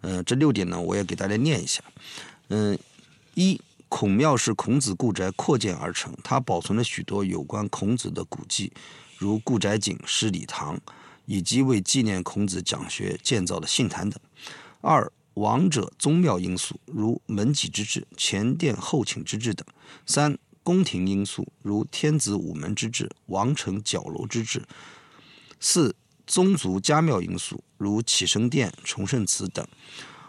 [0.02, 1.82] 嗯，这六点呢，我也给大家念一下。
[2.50, 2.78] 嗯，
[3.36, 3.62] 一，
[3.96, 8.74] 孔庙是孔子故宅扩建而成，它保存了许多有关孔子的古迹，
[9.20, 10.82] 如故宅井、十礼堂，
[11.28, 14.20] 以及为纪念孔子讲学建造的信坛等。
[14.82, 19.64] 二，王者宗庙因素，如门几之制、前殿后寝之制等；
[20.08, 24.62] 三、宫廷因素，如天子午门之制、王城角楼之制；
[25.60, 29.64] 四、宗族家庙因素，如启生殿、崇圣祠等；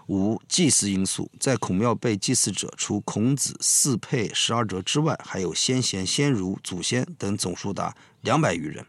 [0.09, 8.87] 五、祭祀因素，在孔庙被祭祀者，除孔子、四配、十二哲之外，还有先贤、先儒、祖先等，总数达两百余人。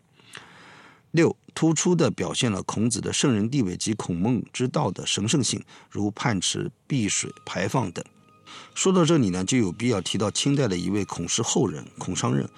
[1.11, 1.35] 六。
[1.55, 8.03] 突出的表现了孔子的圣人地位及孔孟之道的神圣性，如泮池、碧水、牌坊等。
[8.73, 12.49] 说到这里呢，就有必要提到清代的一位孔氏后人孔尚任。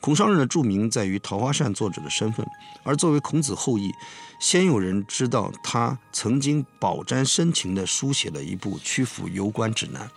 [0.00, 2.44] 孔尚任的著名在于《桃花扇》作者的身份，
[2.82, 3.92] 而作为孔子后裔，
[4.40, 10.10] 鲜有人知道他曾经饱沾深情地书写了一部曲阜游观指南。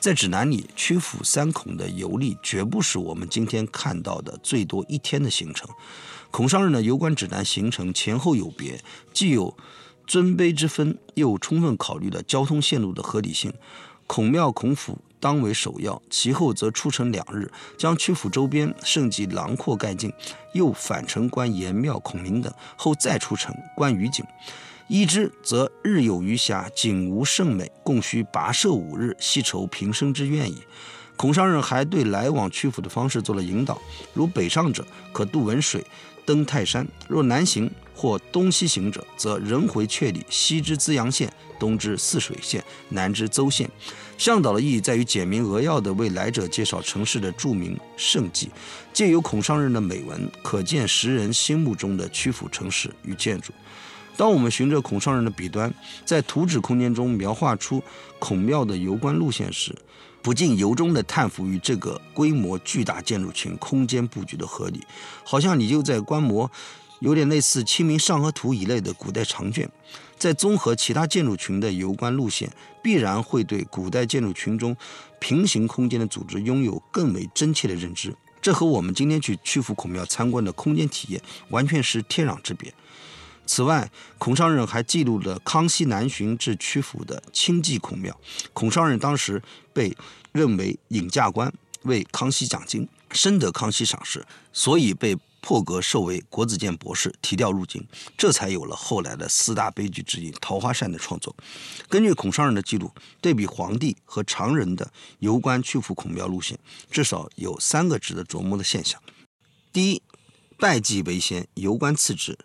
[0.00, 5.68] 在指南里，曲阜三孔的游历绝不是我们今天看到的最多一天的行程。
[6.32, 9.56] 孔尚任的游观指南行程前后有别，既有
[10.04, 13.52] 尊卑之分，又充分考虑了交通线路的合理性。
[14.08, 20.10] 孔庙、孔府当为首要，其后则出城两日，将曲阜周边胜迹囊括概尽，
[20.54, 24.24] 又返城观颜庙、孔明等，后再出城观余景。
[24.88, 30.62] 依之，则日有余暇，景无甚美，共需跋涉五日，系筹平生之愿矣。
[31.14, 33.78] 孔尚任还对来往曲阜的方式做了引导，
[34.14, 35.84] 如北上者可渡汶水。
[36.24, 43.68] 登泰山，若南行或东西行者，则人回阙里，西之资阳县，东之泗水县，南之邹县。
[44.16, 48.50] 向导的意义在于简明扼要地为来者介绍城市的著名胜迹，
[48.92, 53.52] 借由孔尚任的美文，可见时人心目中的曲阜城市与建筑。
[54.16, 57.82] 当我们循着孔尚任的笔端，在图纸空间中描画出
[58.20, 59.74] 孔庙的游观路线时，
[60.22, 64.80] 不禁由衷地叹服于这个规模巨大建筑群空间布局的合理，
[65.24, 66.48] 好像你就在观摩，
[67.00, 69.70] 有点类似《清明上河图》一类的古代长卷。
[70.18, 72.50] 在综合其他建筑群的游观路线，
[72.82, 74.76] 必然会对古代建筑群中
[75.20, 78.14] 平行空间的组织拥有更为真切的认知。
[78.42, 82.72] 这和我们今天去曲阜孔庙参观的空间体验完全是天壤之别。
[83.46, 88.18] 此外，孔尚任还记录了康熙南巡至曲阜的清寂孔庙。
[88.52, 89.40] 孔尚任当时
[89.72, 89.96] 被
[90.32, 101.34] 认为引驾官，为康熙讲经，深得康熙赏识，所以被破格授为国子监博士，提调入京，这才有了后来的四大悲剧之一《桃花扇》的创作。
[101.88, 106.58] 根据孔尚任的记录，对比皇帝和常人的游观曲阜孔庙路线，
[106.90, 109.00] 至少有三个值得琢磨的现象：
[109.72, 110.02] 第一，
[110.58, 112.38] 拜祭为先，游观次之。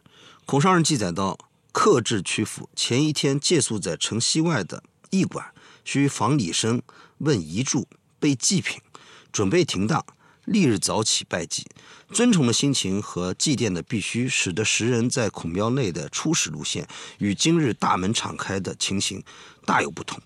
[0.45, 1.38] 孔尚任记载到，
[1.71, 5.53] 客至曲阜前一天，借宿在城西外的驿馆，
[5.84, 6.82] 需访礼生，
[7.17, 7.86] 问遗著，
[8.19, 8.79] 备祭品，
[9.32, 10.06] 准备停当。
[10.45, 11.65] 历日早起拜祭，
[12.12, 16.88] 尊崇的心情和祭奠的必须，使得时人在孔庙内的初始路线
[17.19, 19.23] 与今日大门敞开的情形
[19.65, 20.19] 大有不同，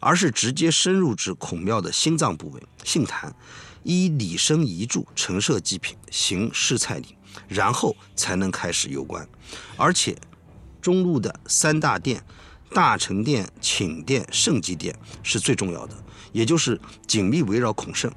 [0.00, 3.34] 而是直接深入至孔庙的心脏部位——信坛，
[3.82, 7.16] 依礼生遗著，陈设祭品，行试菜礼。
[7.48, 9.26] 然后才能开始游观，
[9.78, 10.14] 而且
[10.82, 12.22] 中路的三大殿——
[12.74, 18.12] 大成殿、寝殿、圣祭殿是最重要的，也就是紧密围绕孔圣，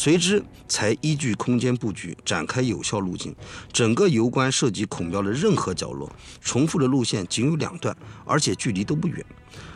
[0.00, 3.36] 随之才依据空间布局展开有效路径。
[3.70, 6.10] 整个游观涉及孔庙的任何角落，
[6.40, 9.22] 重复的路线仅有两段，而且距离都不远。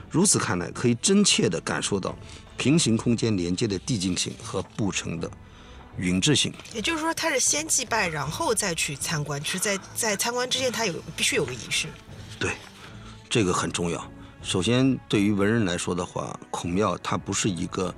[0.09, 2.17] 如此看来，可以真切地感受到
[2.57, 5.31] 平行空间连接的递进性和布成的。
[5.99, 9.39] 匀质性，也就是说，他是先祭拜，然后再去参观。
[9.43, 11.87] 就是在在参观之前，他有必须有个仪式。
[12.39, 12.53] 对，
[13.29, 14.03] 这个很重要。
[14.43, 17.95] 首先，对于文人来说的话，孔庙它不是一个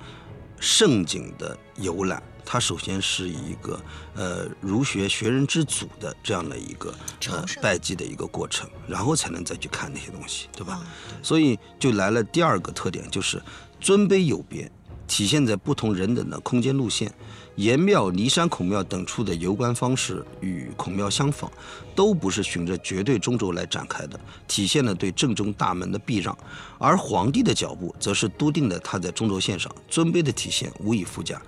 [0.59, 3.79] 盛景的游览，它首先是一个
[4.15, 6.93] 呃儒学学人之祖的这样的一个
[7.29, 10.81] 呃拜祭的一个过程，然后才能再去看那些东西，对吧？
[11.21, 13.41] 所以就来了第二个特点，就是
[13.79, 14.71] 尊卑有别，
[15.07, 17.13] 体现在不同人等的空间路线。
[17.57, 21.51] 岩庙、骊山孔庙等处的游观方式与孔庙相仿，
[21.95, 26.31] 都不是循着绝对中轴来展开的，体现了对正中大门的避让；
[26.77, 31.41] 而皇帝的脚步则是笃定的踏在中轴线上，尊卑的体现无以复加。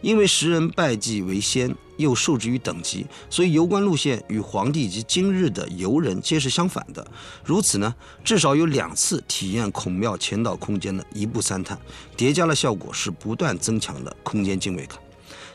[0.00, 7.04] 因为时人拜祭为先，又受制于等级，所以游观路线与皇帝及今日的游人皆是相反的。
[7.44, 11.76] 如此呢，至少有两次体验孔庙前导空间的一步三探，
[12.16, 14.96] 叠加了效果是不断增强的空间敬畏感。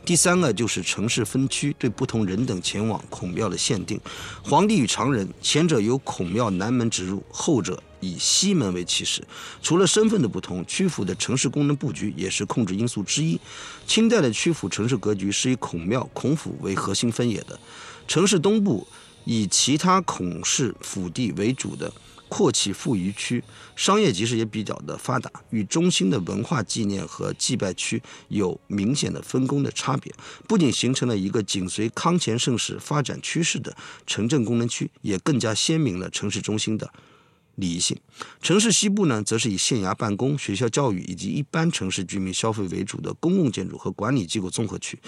[0.05, 3.99] 第三个就是城市分区对不同人等前往孔庙的限定，
[4.43, 9.23] 皇帝与常人，前者由孔庙南门直入，后者以西门为起始。
[9.63, 13.39] 除了身份的不同，曲阜的城市功能布局也是控制因素之一。
[13.87, 17.59] 清代的曲阜城市格局是以孔庙、孔府为核心分野的，
[18.07, 18.87] 城市东部
[19.23, 21.91] 以其他孔氏府地为主的。
[22.27, 23.43] 阔起富余区，
[23.75, 30.13] 商业集市也比较的发达，与中心的文化纪念和祭拜区有明显的分工的差别。
[30.47, 36.91] 不仅形成了一个紧随康乾盛世发展趋势的城镇功能区，也更加鲜明了城市中心的。
[37.55, 37.97] 礼仪性，
[38.41, 44.99] 城市西部呢，则是以县衙办公、学校教育以及一般城市居民消费为主的公共建筑和管理机构综合区。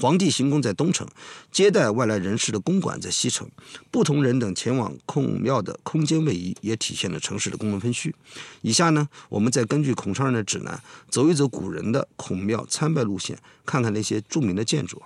[0.00, 1.06] 皇帝行宫在东城，
[1.50, 3.48] 接待外来人士的公馆在西城。
[3.90, 8.14] 不同人等前往孔庙的空间位移，也体现了城市的功能分区。
[8.62, 15.02] 以下呢，我们再根据孔尚人的指南，走一走古人的孔庙参拜路线，看看那些著名的建筑。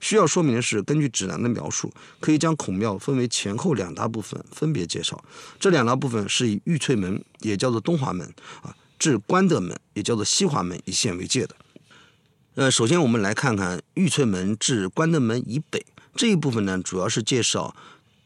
[0.00, 5.22] 需要说明的是，根据指南的描述，可以将孔庙分为前后两大部分，分别介绍。
[5.60, 8.26] 这两大部分是以玉翠门，也叫做东华门
[8.62, 11.54] 啊，至关德门，也叫做西华门一线为界的。
[12.54, 17.76] 呃，首先我们来看看玉翠门至关德门以北这一部分呢，主要是介绍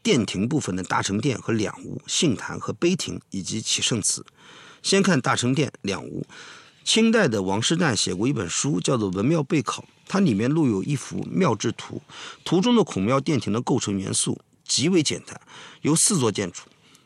[0.01, 4.25] 殿庭部分的大成殿和两屋、杏坛和碑亭以及启圣祠。
[4.81, 6.25] 先看大成殿两屋，
[6.83, 9.81] 清代的王师旦写过一本书，叫做《文庙备考》。
[10.07, 12.01] 它里面录有一幅庙志图，
[12.43, 15.39] 图中的孔庙殿庭的构成元素极为简单，
[15.81, 16.63] 由四座建筑，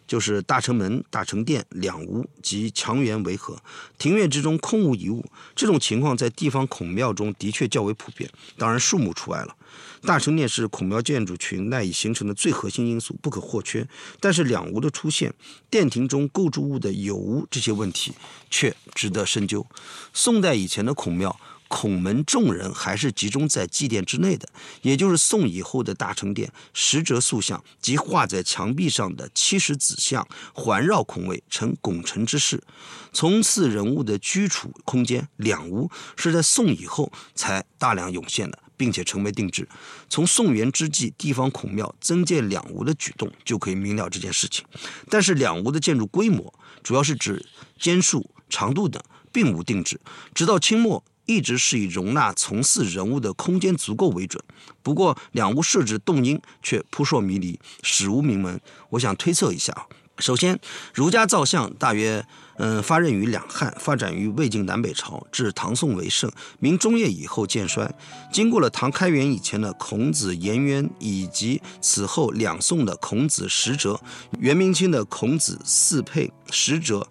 [0.08, 3.62] 就是大成门、大成殿、两屋及墙垣围合，
[4.00, 5.24] 庭院之中空无一物。
[5.56, 9.56] 这种情况在地方孔庙中的确较为普遍，当然树木除外了。
[10.03, 13.88] 大成殿是孔庙建筑群赖以形成的最核心因素，不可或缺。
[14.19, 15.33] 但是两屋的出现，
[15.69, 18.13] 殿庭中构筑物的有无这些问题，
[18.49, 19.65] 却值得深究。
[20.13, 21.39] 宋代以前的孔庙。
[21.69, 24.47] 孔门众人还是集中在祭殿之内的，
[24.83, 32.63] 也就是宋以后的大成殿，十折塑像及画在墙壁上的七十子像环绕孔位，呈拱辰之势。
[33.12, 39.68] 从此人物的居处空间两屋是在宋以后才大量涌现的，并且成为定制。
[40.08, 44.63] 从宋元之际，地方孔庙增建两屋的举动就可以明了这件事情。
[45.10, 47.46] 但是两屋的建筑规模，主要是指
[47.78, 50.00] 间数、长度等，并无定制。
[50.34, 51.04] 直到清末。
[51.30, 54.42] 一直是以容纳从祀人物的空间足够为准，
[54.82, 58.58] 不过两屋设置动因却扑朔迷离，史无明文。
[58.92, 59.88] 我想推测一下，
[60.19, 60.60] 首先，
[60.93, 62.25] 儒家造像大约
[62.58, 67.93] 嗯发轫于两汉，发展于魏晋南北朝，至唐宋为盛，明中叶以后渐衰。
[68.34, 73.99] 经过了唐开元以前的孔子颜渊，以及此后两宋的孔子十哲，
[74.39, 77.08] 元明清的孔子四配十哲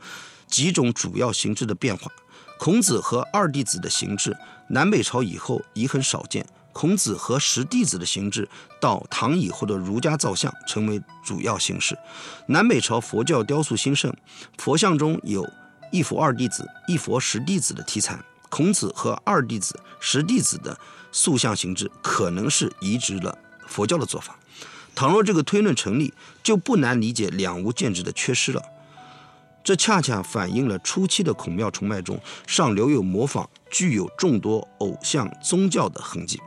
[0.48, 2.10] 几种主要形制的变化。
[2.58, 4.36] 孔子和二弟子的形制，
[4.70, 6.44] 南北朝以后已很少见。
[6.76, 8.46] 孔子和十弟子的形制，
[8.78, 11.96] 到唐以后的儒家造像成为主要形式。
[12.48, 14.14] 南北朝佛教雕塑兴盛，
[14.58, 15.50] 佛像中有
[15.90, 18.22] 一佛二弟子、一佛十弟子的题材。
[18.50, 20.78] 孔子和二弟子、十弟子的
[21.10, 24.38] 塑像形制，可能是移植了佛教的做法。
[24.94, 26.12] 倘若这个推论成立，
[26.42, 28.62] 就不难理解两无建制的缺失了。
[29.64, 36.38] 这恰恰反映了初期的孔庙崇拜中尚留有模仿具有众多偶像宗教的痕迹。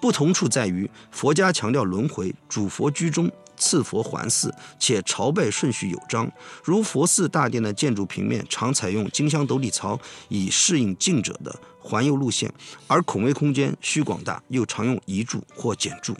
[0.00, 6.30] 不同处在于，佛家强调轮回，主佛居中，次佛环寺，且朝拜顺序有章。
[6.62, 12.48] 如佛寺大殿的建筑平面常采用金香斗笠槽，以适应敬者的环游路线；
[12.86, 16.14] 而孔位空间需广大，又常用移柱或减柱。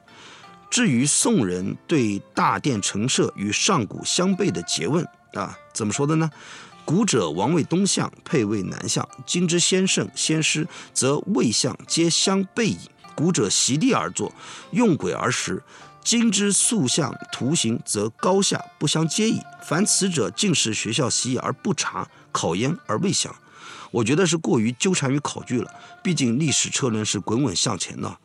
[0.70, 5.06] 至于宋人对大殿陈设与上古相悖的诘问。
[5.34, 6.30] 啊，怎么说的呢？
[6.86, 12.78] 古者王位东向，配位南向；今之先圣先师，则位向皆相背矣。
[13.16, 14.32] 古者席地而坐，
[14.72, 15.56] 用轨而食；
[16.04, 19.40] 今之塑像图形，则高下不相接矣。
[19.64, 23.34] 凡此者，尽是学校习以而不察，考焉而未详。
[23.90, 25.68] 我觉得是过于纠缠于考据了。
[26.02, 28.18] 毕竟历史车轮是滚滚向前的。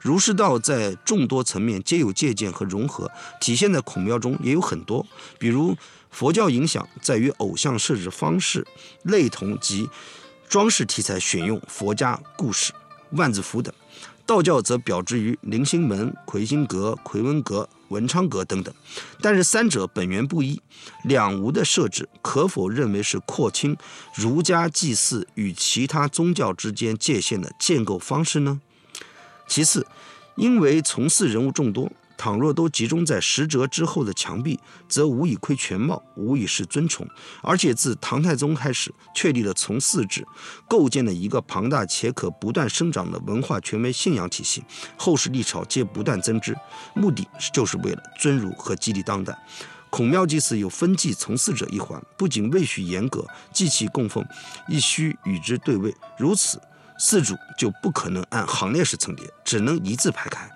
[0.00, 5.06] 儒释道在众多层面皆有借鉴和融合，体现在孔庙中也有很多，
[5.38, 5.76] 比如。
[6.12, 8.66] 佛教影响在于偶像设置方式
[9.04, 9.88] 类同及
[10.46, 12.70] 装饰题材选用佛家故事、
[13.12, 13.72] 万字符等。
[14.26, 18.72] 道教则表之于灵星门、魁星阁、魁文阁、文昌阁等等。
[19.20, 20.60] 但是三者本源不一，
[21.04, 23.76] 两无的设置可否认为是廓清
[24.14, 28.60] 儒家祭祀与其他宗教之间界限的建构方式呢？
[29.48, 29.86] 其次，
[30.36, 31.92] 因为从祀人物众多，
[32.22, 34.56] 倘若都集中在十折之后的墙壁，
[34.88, 37.04] 则无以窥全貌，无以示尊崇。
[37.42, 40.24] 而且自唐太宗开始确立了从祀制，
[40.68, 44.62] 构建了一个庞大且可不断生长的文化权威信仰体系，
[44.96, 46.56] 后世历朝皆不断增之，
[46.94, 49.36] 目的就是为了尊儒和激励当代。
[49.90, 54.24] 孔庙祭祀有分祭从祀者一环，不仅未许严格，祭器供奉
[54.68, 56.60] 亦需与之对位，如此。
[56.98, 60.48] 四主就不可能按行列式层叠，只能一字排开。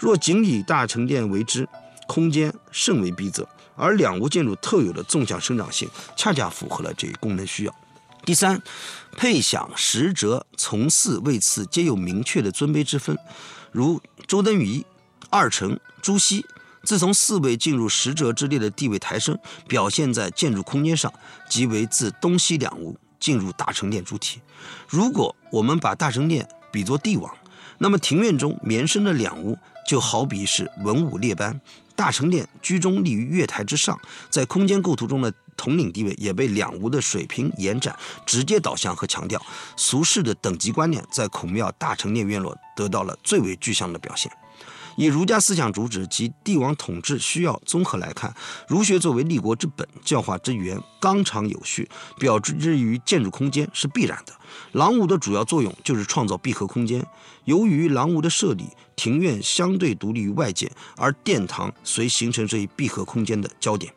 [0.00, 1.68] 若仅以大成殿为之，
[2.08, 3.46] 空间甚为逼仄，
[3.76, 7.74] 而两屋建筑特有的纵向生长性，恰恰符合了这一功能需要。
[8.24, 8.60] 第三，
[9.12, 13.16] 配享十哲从祀位次皆有明确的尊卑之分，
[13.70, 14.84] 如周敦颐、
[15.28, 16.44] 二程、朱熹，
[16.82, 19.38] 自从四位进入十哲之列的地位抬升，
[19.68, 21.12] 表现在建筑空间上，
[21.48, 22.98] 即为自东西两屋。
[23.20, 24.40] 进入大成殿主体。
[24.88, 27.30] 如果我们把大成殿比作帝王，
[27.76, 31.60] 那么庭院中绵伸的两屋就好比是文武列班。
[31.96, 34.00] 大成殿居中立于月台之上，
[34.30, 39.40] 在空间构图中的统领地位也被两吴的水平延展直接导向和强调。
[39.76, 44.32] 俗世的等级观念在孔庙大成殿院落得到了最为具象的表现。
[44.96, 48.34] 以儒家思想主旨及帝王统治需要综合来看，
[48.68, 51.88] 儒学作为立国之本、教化之源，纲常有序，
[52.18, 54.32] 表之于建筑空间是必然的。
[54.72, 57.04] 廊屋的主要作用就是创造闭合空间。
[57.44, 58.66] 由于廊屋的设立，
[58.96, 63.92] 庭院相对独立于外界，而殿堂遂形成这一闭合空间的焦点。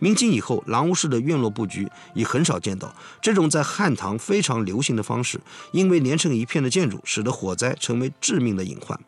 [0.00, 2.94] 明清以后，廊屋式的院落布局已很少见到。
[3.20, 5.40] 这种在汉唐非常流行的方式，
[5.72, 8.98] 因为连成一片的建筑，使得火灾成为致命的隐患。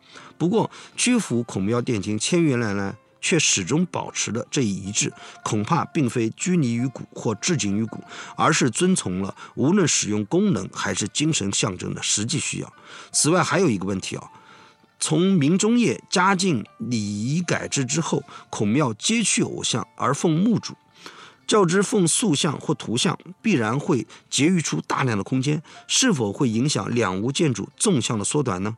[0.41, 5.13] 不过，曲阜孔庙殿厅千余年来却始终保持了这一一致，
[5.43, 8.03] 恐怕并非拘泥于古或致敬于古，
[8.35, 12.73] 而是遵从了无论使用功能还是精神象征的实际需要。
[13.11, 14.23] 此外，还有一个问题啊。
[14.99, 20.73] 从明中叶嘉靖礼仪改制之后，孔庙皆去偶像而奉墓主，
[21.45, 28.75] 较之奉塑像或图像，必然会节育出大量的空间，是否会影响两屋建筑纵向的缩短呢？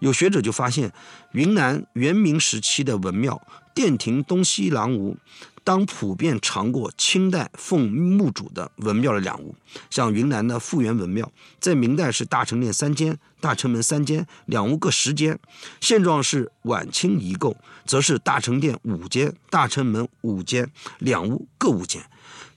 [0.00, 0.92] 有学者就发现，
[1.32, 3.40] 云南元明时期的文庙
[3.74, 5.16] 殿庭东西廊屋。
[5.64, 9.54] 当普遍长过清代奉墓主的文庙的两屋，
[9.90, 11.30] 像云南的复原文庙，
[11.60, 15.34] 在明代是大成殿三间、大成门三间，两屋各十间；
[15.78, 20.70] 现状是晚清遗构，则是大成殿五间、大成门五间，
[21.00, 22.02] 两屋各五间。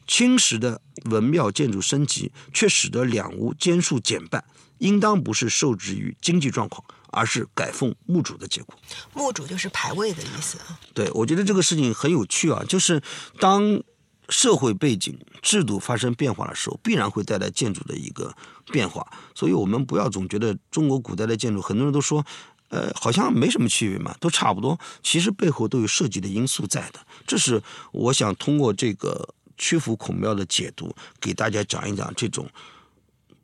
[0.08, 0.80] 清时的
[1.10, 4.42] 文庙建筑升级，却使得两屋间数减半，
[4.78, 6.82] 应当不是受制于经济状况。
[7.12, 8.76] 而是改奉墓主的结果。
[9.14, 10.80] 墓主就是牌位的意思啊。
[10.94, 13.02] 对，我觉得这个事情很有趣啊，就是
[13.40, 13.84] 当
[14.30, 18.34] 社会背景、制度发生变化的时候，必然会带来建筑的一个
[18.72, 19.06] 变化。
[19.36, 22.26] 所以，我们不要总觉得中国古代的建筑，很多人都说，
[22.70, 24.80] 呃，好像没什么区别嘛，都差不多。
[25.04, 27.00] 其实背后都有设计的因素在的。
[27.28, 32.50] 这是我想通过这个曲阜孔庙的解读，给大家讲一讲这种。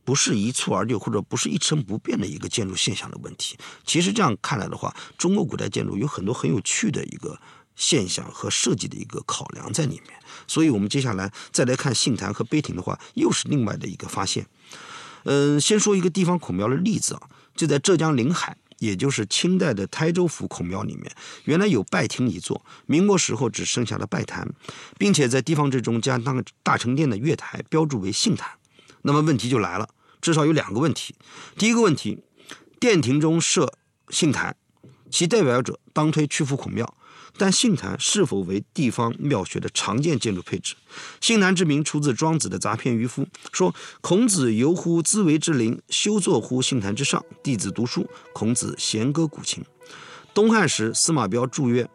[0.08, 3.58] 不是一蹴而就，或者不是一成不变的一个建筑现象的问题。
[3.84, 7.38] 其实这样看来的话，中国古代建筑有很多很有趣的一个
[7.76, 10.18] 现象和设计的一个考量在里面。
[10.48, 14.48] 所以，我们接下来再来看杏坛和碑亭的话，又是另外的一个发现。
[15.26, 24.48] 嗯，先说一个地方孔庙的例子啊，就在浙江临海，也就是清代的台州府孔庙里面，原来有拜亭一座，民国时候只剩下了拜坛，
[24.98, 28.52] 并且在地方志中将当大成殿的月台标注为杏坛。
[29.02, 29.90] 那么问题就来了。
[30.22, 31.16] 至少有两个问题。
[31.58, 32.20] 第一个问题，
[32.80, 33.74] 殿庭中设
[34.10, 34.56] 杏坛，
[35.10, 36.96] 其代表者当推曲阜孔庙，
[37.38, 40.76] 但杏坛是否为地方庙学的常见建筑配置？
[41.22, 49.64] 杏坛之名出自庄子的杂篇《渔夫》，说孔子游乎兹为之陵，修坐乎杏坛之上，弟子读书，孔子弦歌古琴。
[50.34, 51.90] 东汉时司马彪注曰：“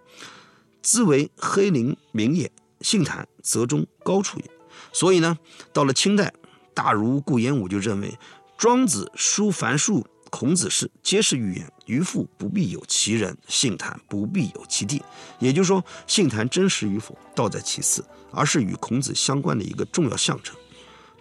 [0.83, 2.51] 兹为黑陵名也，
[2.81, 4.51] 杏坛则中高处也。”
[4.93, 5.39] 所以呢，
[5.73, 6.33] 到了清代。
[6.75, 8.19] 大儒顾炎武就认为，
[8.57, 11.71] 庄子书凡数，孔子是皆是寓言。
[11.87, 15.03] 于父不必有其人，信坛不必有其地。
[15.39, 20.55] 也就是说，信坛真实与否，倒在其次，而是与孔子相关的一个重要象征。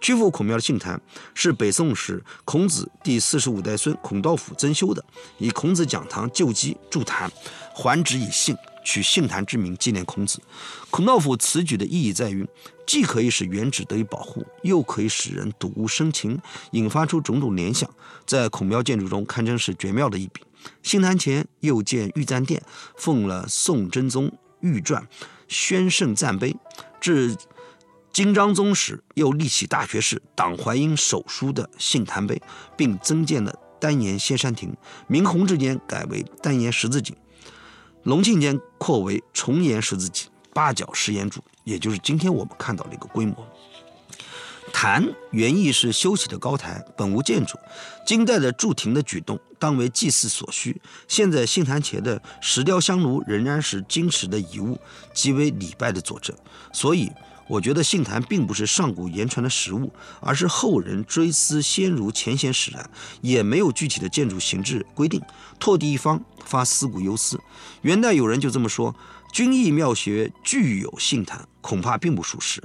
[0.00, 1.00] 曲阜孔庙的杏坛
[1.32, 5.04] 是北宋时孔子第四十五代孙孔道辅增修的，
[5.38, 7.30] 以孔子讲堂旧基筑坛，
[7.74, 8.56] 还址以姓。
[8.84, 10.42] 取杏坛之名纪念孔子，
[10.90, 12.44] 孔道府此举的意义在于，
[12.86, 16.40] 既可以使原址得以保护，又可以使人睹物生情，
[16.72, 17.88] 引发出种种联想，
[18.26, 20.42] 在孔庙建筑中堪称是绝妙的一笔。
[20.82, 22.62] 杏坛前又建玉簪殿，
[22.96, 25.06] 奉了宋真宗御传
[25.48, 26.54] 宣圣赞碑。
[27.00, 27.36] 至
[28.12, 32.40] 金章宗时，又立起大学士党怀英手书的杏坛碑，
[32.76, 34.76] 并增建了单檐歇山亭。
[35.06, 37.16] 明弘治间改为单檐十字井，
[38.02, 43.36] 隆庆间扩为重檐十字井，八角石檐柱，也就是今天我们看到的一个规模。
[44.72, 47.58] 坛原意是修起的高台，本无建筑。
[48.06, 50.80] 金代的筑亭的举动，当为祭祀所需。
[51.06, 54.78] 现在杏坛前的石雕香炉仍然是金石的遗物，
[55.12, 56.34] 极为礼拜的佐证。
[56.72, 57.10] 所以，
[57.48, 62.88] 我觉得杏坛并不是上古言传的实物，而是后人追思先儒前贤使然，
[63.20, 65.20] 也没有具体的建筑形制规定。
[65.58, 67.38] 拓地一方，发思古幽思。
[67.82, 68.94] 元代有人就这么说
[69.32, 72.62] ：“军艺庙学具有杏坛，恐怕并不属实。”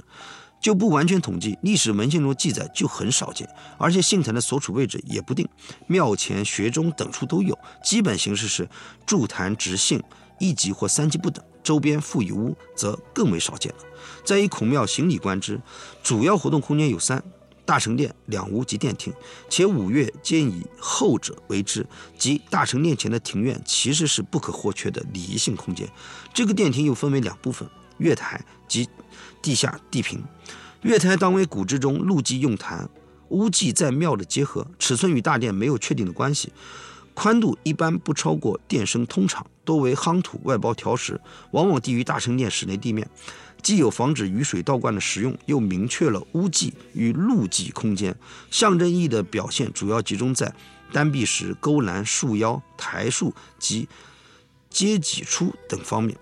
[0.60, 3.48] 就不完全统计，历史文献中记载就很少见，
[3.78, 5.48] 而且杏坛的所处位置也不定，
[5.86, 7.56] 庙前、学中等处都有。
[7.84, 8.68] 基本形式是
[9.06, 10.02] 柱坛直杏，
[10.40, 13.78] 一级或三级不等，周边附以屋，则更为少见了。
[14.24, 15.60] 再以孔庙行礼观之，
[16.02, 17.22] 主要活动空间有三：
[17.68, 19.12] 大成殿、两屋及殿厅，
[19.50, 25.86] 且五岳皆以后者为之，即大成殿前的庭院其实是不可或缺的礼仪性空间。
[26.32, 28.88] 这个殿厅又分为两部分：月台及。
[29.40, 30.20] 地下地坪，
[30.82, 32.90] 月台当为古之中路基用坛，
[33.28, 36.52] 屋祭在庙的结合，尺寸与大殿没有确定的关系，
[37.18, 43.10] 宽度一般不超过殿身通场，多为夯土外包条石，往往低于大成殿室内地面，
[43.60, 48.14] 既有防止雨水倒灌的实用，又明确了屋脊与路脊空间
[48.52, 50.54] 象征意义的表现，主要集中在
[50.92, 53.88] 单壁石、勾栏、树腰、台束及
[54.70, 56.16] 阶脊出等方面。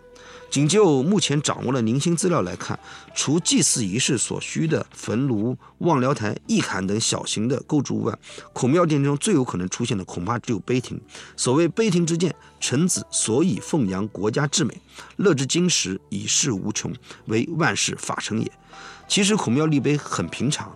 [0.56, 2.80] 仅就目前掌握的零星资料来看，
[3.14, 8.18] 除祭祀仪式所需的焚炉、望辽台、义坎等小型的构筑物外，
[8.54, 10.98] 孔庙殿中最有可能出现的恐怕只有碑亭。
[11.36, 14.80] 所谓碑亭之建，臣子所以奉扬国家至美，
[15.16, 16.90] 乐之金石以示无穷，
[17.26, 18.50] 为万世法成也。
[19.06, 20.74] 其实孔庙立碑很平常，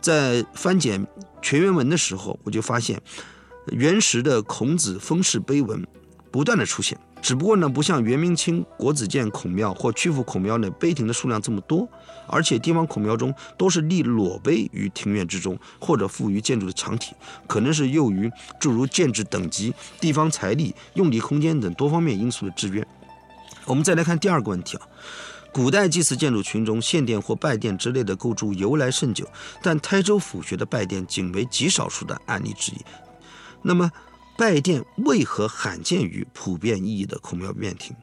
[0.00, 1.06] 在翻检
[1.40, 3.00] 全原文的时候，我就发现
[3.66, 5.86] 原石的孔子封氏碑文
[6.32, 6.98] 不断的出现。
[7.22, 11.88] 只不过呢，不像元明清国子监孔庙或曲阜孔庙那碑亭的数量这么多，
[12.26, 17.14] 而且地方孔庙中都是立裸碑于庭院之中，或者附于建筑的墙体，
[17.46, 22.84] 可能是由于诸如建制等级、地方财力、用地空间等多方面因素的制约。
[23.66, 24.82] 我们再来看第二个问题啊，
[25.52, 29.28] 古代祭祀建筑群中，献殿或拜殿之类的构筑由来甚久，
[29.62, 32.78] 但台州府学的拜殿仅为极少数的案例之一。
[33.62, 33.88] 那么，
[34.42, 37.94] 拜殿为何罕见于普遍意义的孔庙面庭？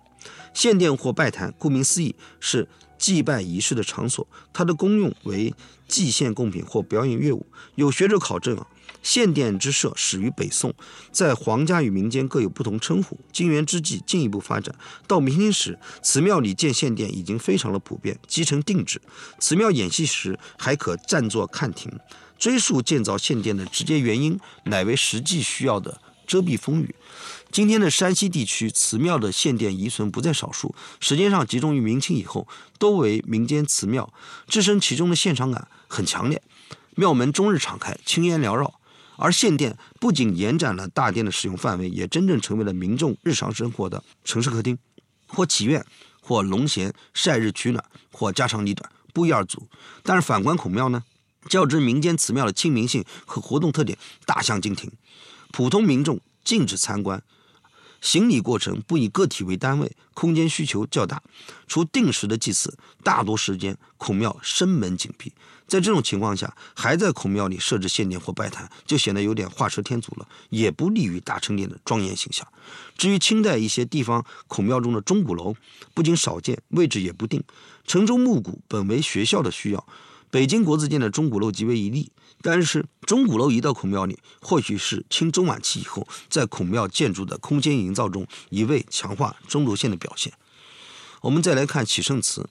[0.53, 5.53] 献殿或拜坛，顾名思义是祭拜仪式的场所，它的功用为
[5.89, 7.45] 祭献贡品或表演乐舞。
[7.75, 8.65] 有学者考证啊，
[9.03, 10.73] 献殿之设始于北宋，
[11.11, 13.19] 在皇家与民间各有不同称呼。
[13.33, 14.73] 金元之际进一步发展，
[15.05, 19.01] 到明清时，祠庙里建献殿已经非常的普遍，积成定制。
[19.39, 21.91] 祠庙演戏时还可暂坐看庭。
[22.37, 25.99] 追溯建造献殿的直接原因，乃为实际需要的。
[26.30, 26.93] 遮蔽风雨。
[27.51, 34.13] 今天的山西地区祠庙的献殿遗存不在少数，时间上集中于明清以后，都为民间祠庙，
[34.47, 36.39] 置身其中的现场感很强烈。
[36.95, 38.80] 庙门终日敞开，青烟缭绕，
[39.17, 44.77] 而献殿不仅延展了大殿的使用范围，也真正成为了民众日常生活的城市客厅，
[45.25, 45.84] 或祈愿，
[46.21, 49.67] 或龙涎晒日取暖，或家长里短，不一而足。
[50.03, 51.03] 但是反观孔庙呢，
[51.49, 54.91] 较之民间祠庙的亲民性和活动特点大相径庭。
[55.51, 57.21] 普通民众禁止参观，
[58.01, 61.21] 行礼过程不以个体为单位，空间需求较大。
[61.67, 65.33] 除定时的祭祀，大多时间孔庙生门紧闭。
[65.67, 72.47] 在这种情况下，还在孔庙里设置献殿或拜坛，就显得有点画蛇添足了，也不利于大成殿的庄严形象。
[72.97, 75.55] 至于清代一些地方孔庙中的钟鼓楼，
[75.93, 77.43] 不仅少见，位置也不定。
[77.85, 79.85] 城中木鼓本为学校的需要，
[80.31, 82.11] 北京国子监的钟鼓楼极为一例。
[82.41, 90.33] 但是钟鼓楼移到孔庙里，或许是清中晚期以后，在孔庙建筑的空间营造中一味强化中轴线的表现。
[91.21, 92.47] 我们再来看启圣祠，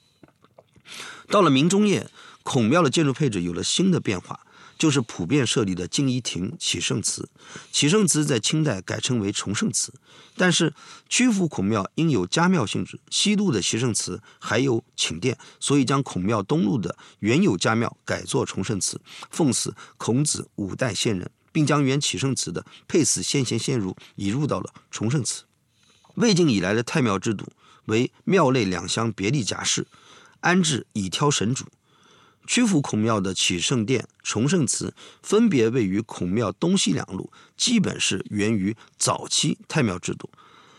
[1.29, 2.11] 到了明中叶，
[2.43, 4.41] 孔庙的建筑配置有了新的变化。
[4.79, 7.29] 就是普遍设立的敬仪亭、启圣祠。
[7.73, 9.93] 启圣祠在清代改称为崇圣祠，
[10.37, 10.73] 但是
[11.09, 19.01] 曲阜孔庙因有家庙性质，西路的启圣祠还有寝殿，所以将孔庙东路的原有家庙改作崇圣祠，
[19.31, 25.43] 奉祀孔子五代先人，并将原启圣祠的配祀先贤先儒移入到了崇圣祠。
[26.15, 27.47] 魏晋以来的太庙制度
[27.87, 29.87] 为庙内两厢别立假室，
[30.41, 31.65] 安置以挑神主。
[32.49, 40.31] 曲阜孔庙的启圣殿、崇圣祠分别位于孔庙东西两路，基本是源于早期太庙制度。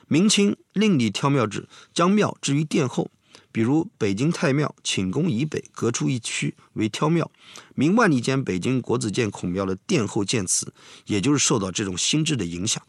[0.07, 3.11] 明清另立挑庙制，将庙置于殿后，
[3.51, 7.30] 比如北京太庙寝宫以北隔出一区为挑庙。
[7.76, 10.74] 明万历间北京国子监孔庙的殿后建祠，
[11.05, 12.82] 也就是受到这种新制的影响。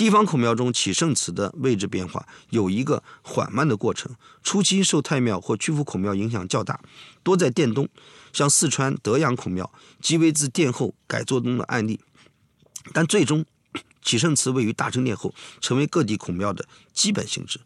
[0.00, 4.10] 地方孔庙中启圣祠的位置变化有一个缓慢的过程，
[4.42, 6.80] 初期受太庙或曲阜孔庙影响较大，
[7.22, 7.86] 多在殿东，
[8.32, 9.70] 像四川德阳孔庙
[10.00, 12.00] 即为自殿后改作东的案例。
[12.94, 13.44] 但最终，
[14.00, 17.60] 启圣祠位于大成殿后，成为各地孔庙的基本性质。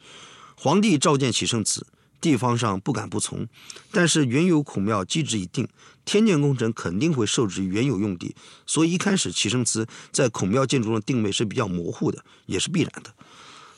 [0.57, 1.87] 皇帝召见启圣祠，
[2.25, 3.47] 地方上不敢不从，
[3.91, 5.68] 但是原有孔庙基址已定。
[6.07, 8.35] 天建工程肯定会受制于原有用地，
[8.66, 13.12] 所以一开始启圣祠在孔庙建筑中的定位是比较模糊的，也是必然的。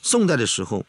[0.00, 0.86] 宋代的时候，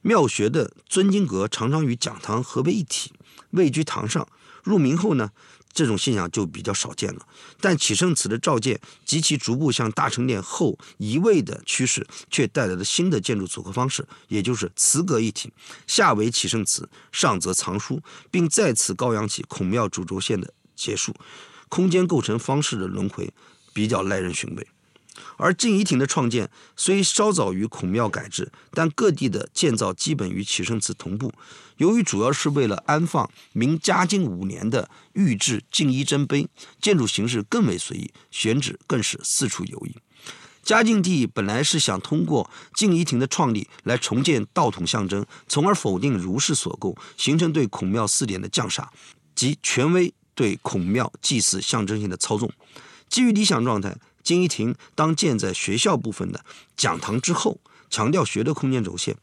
[0.00, 3.12] 庙学的尊经阁常常与讲堂合为一体，
[3.50, 4.26] 位居堂上。
[4.62, 5.32] 入明后呢，
[5.76, 7.20] 这种现象就比较少见了。
[7.60, 15.52] 但启圣祠的召见及其逐步向大成殿后移位的趋势，却带来了新的建筑组合方式，也就是祠阁一体，
[15.86, 18.00] 下为启圣祠，上则藏书，
[18.30, 20.54] 并再次高扬起孔庙主轴线的。
[20.74, 21.14] 结束，
[21.68, 23.32] 空间构成方式的轮回
[23.74, 24.66] 比较耐人寻味。
[25.36, 31.32] 而静怡亭的创建虽稍早于孔庙改制，但各地的建造基本与启圣祠同步。
[31.76, 36.48] 由于主要是为了安放明嘉靖五年的御制静怡真碑，
[36.80, 39.94] 建筑形式更为随意，选址更是四处游移。
[40.62, 48.86] 嘉靖帝本来是想通过静怡亭的创立来重建道统象征，从而否定儒士所构，形成对孔庙四典的降煞
[49.34, 50.12] 及权威。
[50.34, 52.52] 对孔庙祭祀象征性的操纵，
[53.08, 53.96] 基于理想状态，
[54.26, 56.44] 金一亭当建在学校部分的
[56.76, 59.16] 讲堂之后，强调学的空间轴线。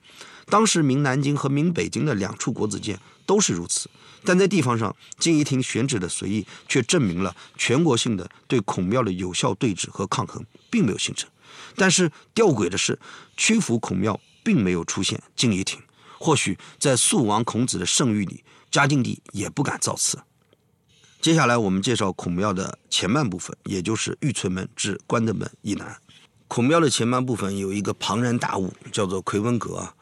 [0.46, 3.90] 当时明南京和明北京的两处国子监都是如此，
[4.24, 11.30] 但在地方上，金一亭选址的随意，却证明了全国性的对孔庙的有效对峙和抗衡并没有形成。
[11.76, 12.98] 但是吊诡的是，
[13.36, 15.82] 曲阜孔庙并没有出现静怡亭，
[16.18, 20.24] 或许在肃王孔子的圣谕里，嘉靖帝也不敢造次。
[21.24, 25.96] 接下来我们介绍孔庙的前半部分，也就是玉存门至关德门以南。
[26.50, 29.94] 孔庙的前半部分有一个庞然大物，叫做奎文阁。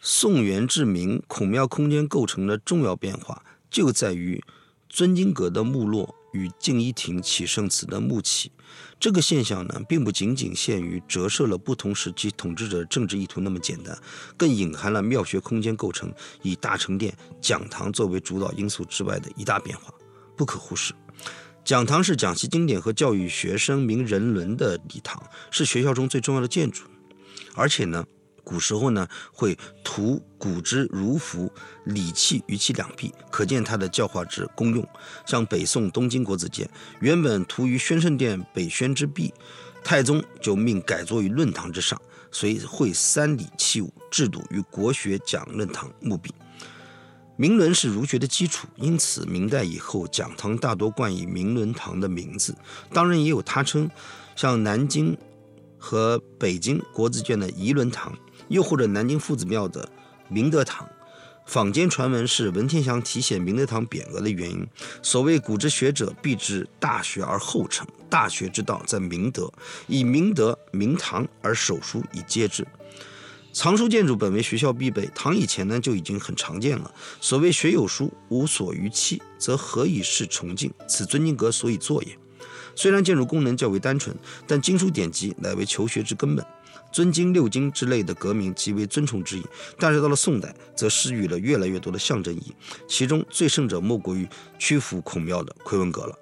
[0.00, 4.40] 宋元至明，孔庙空间构成的重要变化，就在于
[4.88, 8.52] 尊经阁的没落与静怡亭启圣祠的木起。
[9.00, 13.98] 这个现象呢，并不仅仅限于折射了不同时期统治者政治意图那么简单，
[14.36, 19.92] 更隐含了庙学空间构成以大成殿、讲堂作为主导因素之外的一大变化。
[20.36, 20.94] 不可忽视，
[21.64, 26.84] 讲堂是讲习经典和教育学生明人伦的礼堂，是学校中最重要的建筑。
[27.54, 28.04] 而且呢，
[28.42, 31.52] 古时候呢会涂古之儒服
[31.84, 34.86] 礼器于其两壁，可见它的教化之功用。
[35.26, 36.68] 像北宋东京国子监
[37.00, 39.32] 原本涂于宣圣殿北宣之壁，
[39.84, 46.32] 太宗就命改作于论堂之上，随绘三礼器物制度于国学讲论堂墓壁。
[47.42, 52.54] 明伦是儒学的基础，因此明代以后讲堂大多冠以明伦堂的名字，
[52.92, 53.90] 当然也有他称，
[54.36, 55.18] 像南京
[55.76, 58.16] 和北京国子监的仪伦堂，
[58.46, 59.88] 又或者南京夫子庙的
[60.28, 60.88] 明德堂。
[61.44, 64.64] 坊间传闻是文天祥题写明德堂匾额的原因。
[65.02, 69.52] 所谓古之学者，必知大学而后成，大学之道在明德，
[69.88, 72.64] 以明德明堂而手书以接之。
[73.52, 76.90] 藏书建筑本为学校必备，唐以前呢就已经很常见了。
[77.20, 80.72] 所谓学有书，无所于弃，则何以是崇敬？
[80.88, 82.16] 此尊经阁所以作也。
[82.74, 86.42] 虽然建筑功能较为单纯，但经书典籍乃为求学之根本，
[86.90, 89.42] 尊经六经之类的革命极为尊崇之意。
[89.78, 92.54] 但是到了宋代，则施予了越来越多的象征意义，
[92.88, 94.26] 其中最盛者莫过于
[94.58, 96.18] 曲阜孔庙的奎文阁了。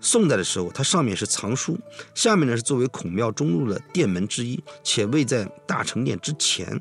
[0.00, 1.78] 宋代的时候，它上面是藏书，
[2.14, 6.80] 下面呢是作为孔庙中路的殿门之一，且位在大成殿之前，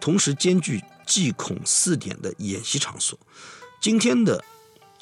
[0.00, 3.18] 同时兼具祭孔四典的演习场所。
[3.80, 4.42] 今天的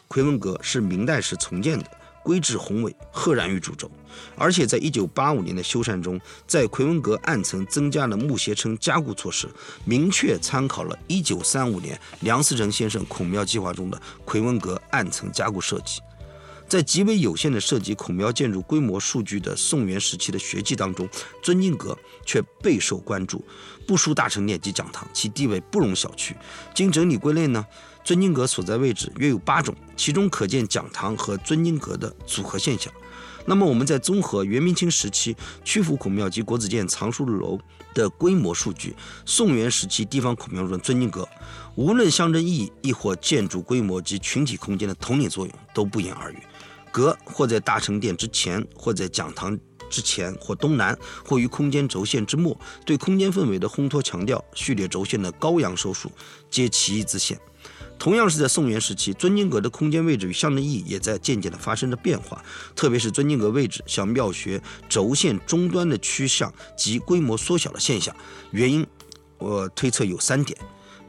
[0.08, 1.84] 奎文阁是明代时重建的，
[2.24, 3.90] 规制宏伟，赫然于主轴。
[4.36, 9.48] 而且在一九八五年的修缮中，在奎文阁暗层增加了木斜撑加固措施，
[9.84, 16.00] 明确参考了一九三五年梁思成先生孔庙计划中的奎文阁暗层加固设计。
[16.72, 21.06] 在极为有限的涉及孔庙建筑规模数据的宋元时期的学记当中，
[21.42, 21.94] 尊经阁
[22.24, 23.44] 却备受关注，
[23.86, 26.32] 不输大成殿及讲堂，其地位不容小觑。
[26.74, 27.62] 经整理归类呢，
[28.02, 32.90] 尊经阁所在位置约有八种，其中可见讲堂和尊经阁的组合现象。
[33.44, 37.60] 那么，我们在综合元明清时期曲阜孔庙及国子监藏书楼
[37.92, 38.96] 的规模数据，
[39.26, 41.28] 宋元时期地方孔庙中的尊经阁，
[41.74, 46.38] 无论象征意义，亦或建筑规模及群体空间的统领作用，都不言而喻。
[46.92, 49.58] 阁或在大成殿之前，或在讲堂
[49.90, 56.12] 之前，或东南，或于空间轴线之末，对空间氛围的烘托强调，序列轴线的高扬收束，
[56.50, 57.40] 皆其意自现。
[57.98, 68.14] 同样是在宋元时期，尊经阁的空间位置与象征意义也在渐渐地发生着变化，特别是尊经阁位置向庙学轴线终端的趋向及规模缩小的现象。
[68.50, 68.84] 原因，
[69.38, 70.58] 我推测有三点：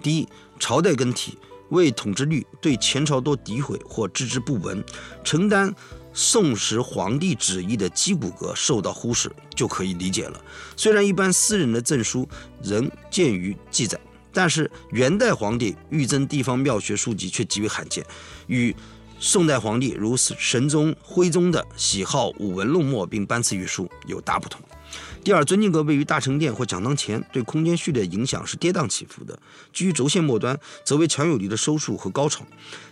[0.04, 0.28] 第一，
[0.60, 1.36] 朝代更替，
[1.70, 4.84] 为统治律对前朝多诋毁或置之不闻，
[5.24, 5.74] 承担
[6.14, 10.40] 宋时皇帝旨意的基骨阁受到忽视，就可以理解了。
[10.76, 12.28] 虽然一般私人的赠书
[12.62, 14.00] 仍见于记载。
[14.36, 18.04] 但是元代皇帝御赠地方庙学书籍却极为罕见，
[18.48, 18.76] 与
[19.20, 24.60] 宋代皇帝如神宗、徽宗的喜好舞文弄墨并颁赐御书有大不同。
[25.24, 29.34] 第二，尊经阁位于大成殿或讲堂前，对空间序列影响是跌宕起伏的；
[29.72, 32.46] 居于轴线末端，则为强有力的收束和高潮。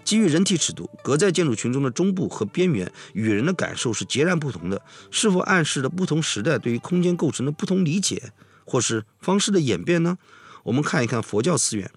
[0.05, 4.81] 基于人体尺度，阁在建筑群中的中部和边缘，与人的感受是截然不同的。
[5.11, 8.31] 是否暗示了不同时代对于空间构成的不同理解，
[8.63, 10.17] 或是方式的演变呢？
[10.63, 11.91] 我们看一看佛教寺院，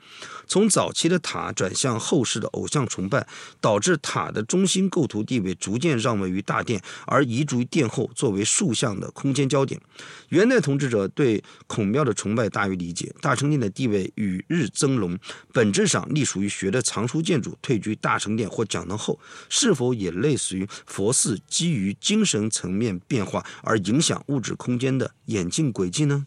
[0.47, 3.27] 从早期的塔转向后世的偶像崇拜，
[3.61, 9.81] 导致塔的中心构图地位逐渐让位于大殿，而移逐于殿后，作为塑像的空间焦点。
[10.29, 15.19] 元代统治者对孔庙的崇拜大于理解，大成殿的地位与日增隆，
[15.53, 19.19] 本质上隶属于学的藏书建筑退居大成殿或讲堂后，
[19.49, 26.27] 是否也类似于佛寺基于精神层面变化而影响物质空间的演进轨迹呢？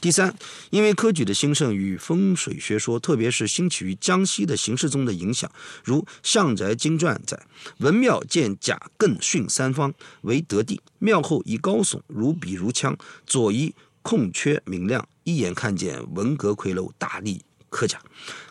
[0.00, 0.36] 第三，
[0.70, 5.50] 因为科举的兴盛与风水学说，特别是兴起于江西的形式中的影响，
[5.82, 7.46] 如《相宅经传》载，
[7.78, 9.92] 文庙建甲艮巽三方
[10.22, 18.00] 为得地，庙后以高耸，如笔如枪，左一空缺明亮，一眼看见文阁魁楼，大力科甲。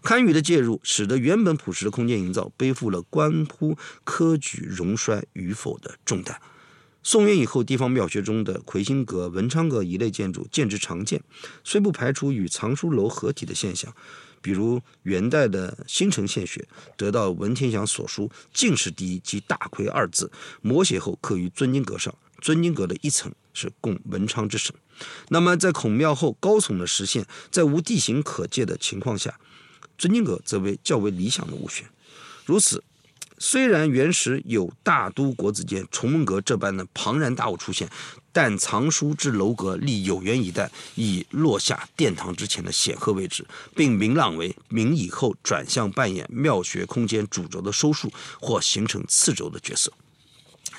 [0.01, 6.41] 堪舆的介入，使得原本朴实的空间营造背负了关乎科举荣衰与否的重担。
[7.07, 11.21] 宋元以后，地方庙学中的魁星阁、文昌阁一类建筑见之常见，
[11.63, 13.95] 虽不排除与藏书楼合体的现象。
[14.41, 20.31] 比如元代的新城县学得到文天祥所书“进士第一”及“大魁”二字，
[20.63, 22.13] 摹写后刻于尊经阁上。
[22.41, 24.73] 尊经阁的一层是供文昌之神。
[25.29, 29.39] 那么在孔庙后高耸的实现，在无地形可借的情况下，
[29.95, 31.87] 尊经阁则为较为理想的物选。
[32.45, 32.83] 如此。
[33.37, 37.89] 虽然原时有大都国子监、崇文阁这般的庞然大物出现，
[38.31, 49.91] 但藏书之楼阁立有元以代，已落下殿堂之前的显赫位置，并明朗为明以后转向扮演庙学空间主轴的收束或形成次轴的角色。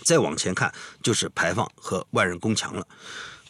[0.03, 2.87] 再往前看，就是牌坊和万人宫墙了。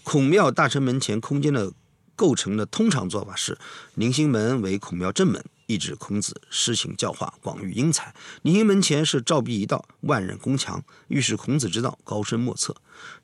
[0.03, 1.73] 孔庙大成门前空间的
[2.15, 3.59] 构成的通常做法是，
[3.95, 5.45] 宁心门为孔庙正门。
[5.67, 8.15] 意指孔子施行教化，广育英才。
[8.43, 12.75] 宁心门前是照壁一道，万仞宫墙，预示孔子之道高深莫测。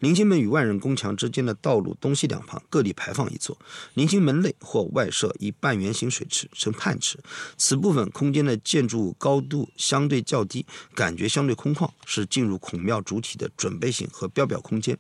[0.00, 3.56] 宁心门与万仞宫墙之间的道路东西两旁各立牌坊一座。
[3.94, 7.18] 宁心门内或外设一半圆形水池，称泮池。
[7.56, 14.98] 此部分空间的建筑高度相对较低，感觉相对空旷，是进入孔庙主体的准备性和标表空间。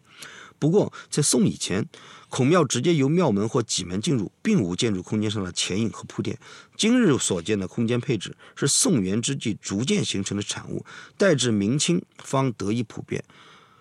[0.62, 1.88] 不过，在宋以前，
[2.28, 6.38] 孔庙直接由庙门或脊门进入，并无建筑空间上的前引和铺垫。
[6.76, 10.86] 今日所见的空间配置是宋元之际逐渐形成的产物，
[11.18, 13.24] 待至明清方得以普遍。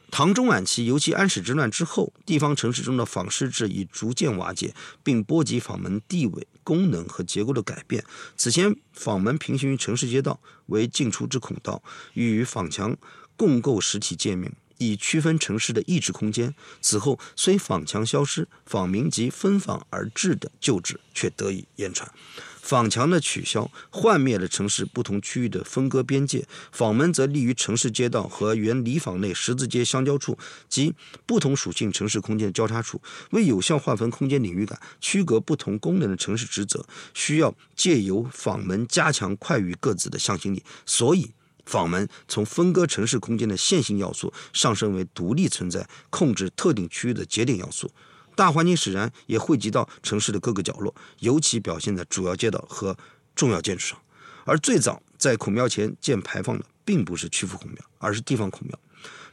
[0.10, 4.74] 唐中晚期，尤其安史之乱之后，地方城市中的坊市制已逐渐瓦解，
[5.04, 8.04] 并波及坊门地位、功能和结构的改变。
[8.36, 11.84] 此前，坊门平行于城市街道，为进出之孔道，
[12.16, 12.98] 与坊墙
[13.38, 14.52] 共构实体界面。
[14.82, 16.56] 以区分城市的意志空间。
[16.82, 22.12] 此后，虽坊墙消失，坊名及分坊而治的旧制却得以延传。
[22.60, 30.38] 坊墙的取消，幻灭了城市不同区域的分割边界；坊门则立于城市街道和原里坊内十字街相交处，
[30.70, 30.94] 及
[31.26, 33.02] 不同属性城市空间交叉处。
[33.32, 40.64] 为有效划分空间领域感，区隔不同功能的城市职责，需要借由坊门加强快与各自的向心力。
[40.86, 41.32] 所以。
[41.72, 47.90] 坊门从分割城市空间的线性要素上升为独立存在、控制特定区域的节点要素。
[48.36, 52.98] 大环境使然，也汇集到城市的各个角落，尤其表现在主要街道和
[53.34, 53.98] 重要建筑上。
[54.44, 58.78] 而最早在孔庙前建牌坊的，并不是曲阜孔庙，而是地方孔庙。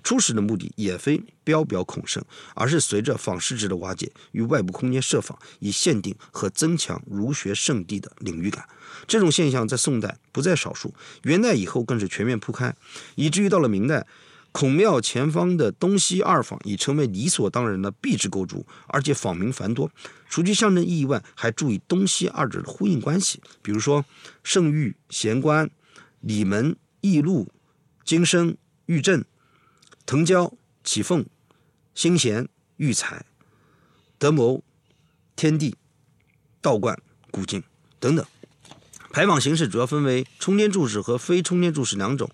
[0.08, 8.66] 初始的目的也非标表孔圣，而是随着仿世制的瓦解与外部空间设防，以限定和增强儒学圣地的领域感。
[9.06, 10.94] 这种现象在宋代不在少数，
[11.24, 12.74] 元代以后更是全面铺开，
[13.16, 14.06] 以至于到了明代。
[14.50, 19.90] 孔庙前方的东西二坊已成为理所当然的壁制构筑，而且坊名繁多。
[20.30, 23.42] 除去象征意义外，还注意东西二者的呼应关系。
[23.60, 24.06] 比如说，
[24.42, 25.68] 圣域、贤观、
[26.20, 27.52] 礼门、义路、
[28.06, 28.56] 金生、
[28.86, 29.26] 玉镇、
[30.08, 31.26] 藤椒、启凤、
[31.94, 32.48] 兴贤、
[32.78, 33.26] 育才、
[34.16, 34.64] 德谋、
[35.36, 35.76] 天地、
[36.62, 36.98] 道观、
[37.30, 37.62] 古镜
[38.00, 38.24] 等等。
[39.12, 42.30] 牌坊形式主要分为冲天柱式和非冲天柱式两种，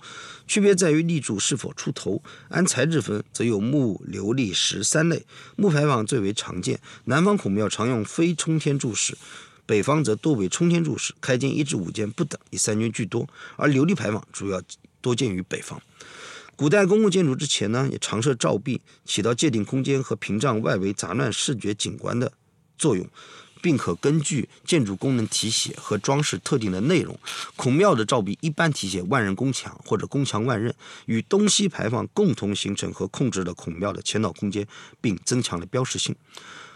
[0.46, 2.22] 区别在于立柱是否出头。
[2.48, 5.26] 按材质分，则有木、琉璃、石三类。
[5.56, 9.18] 木牌坊最为常见，南方孔庙常用非冲天柱式，
[9.66, 13.28] 北方则多为冲天柱式，开间一至五间不等，以三间居多。
[13.56, 14.62] 而琉璃牌坊主要
[15.00, 15.82] 多见于北方。
[16.56, 22.32] 古代公共建筑之前呢，也常设照壁，起到界定空间和屏障外围杂乱视觉景观的
[22.78, 23.08] 作用。
[23.64, 27.18] 并可根据建筑功能题写和装饰特定的内容。
[27.56, 30.70] 孔庙的照壁一般题写“万仞宫墙”或者“宫墙万仞”，
[31.06, 34.68] 与东西牌坊共同形成和控制了孔庙的前导空间，
[35.00, 36.14] 并增强了标识性。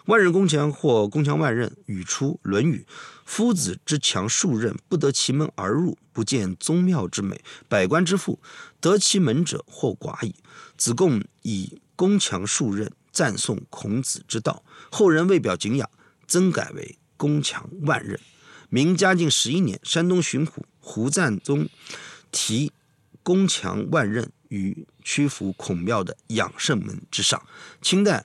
[0.06, 2.86] 万仞宫墙或宫墙万仞，语出《论语》
[3.28, 7.44] ：“夫子之强数仞，不得其门而入，不见宗庙之美。
[7.68, 8.40] 百官之富，
[8.80, 10.34] 得其门者或寡矣。”
[10.78, 15.88] 子贡以宫墙数仞赞颂孔子之道，后人为表敬仰。
[16.26, 18.18] 增改为宫墙万仞。
[18.70, 21.68] 明嘉靖十一年，山东巡抚胡赞宗
[22.32, 22.72] 题
[23.22, 27.42] 宫墙万仞于曲阜孔庙的养圣门之上。
[27.82, 28.24] 清代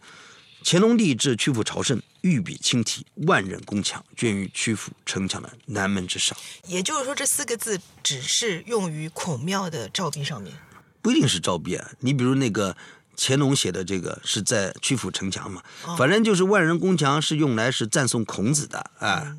[0.63, 6.37] 乾隆帝至曲阜朝圣，御笔亲题万人宫墙，镌于曲阜城墙的南门之上。
[6.65, 10.53] 也就是说，这四个字只是用于孔庙的照壁上面，
[11.01, 11.91] 不一定是照壁啊。
[11.99, 12.75] 你比如那个。
[13.15, 15.61] 乾隆写的这个是在曲阜城墙嘛，
[15.99, 19.37] 反正就是万人宫墙是用来是赞颂孔子的啊，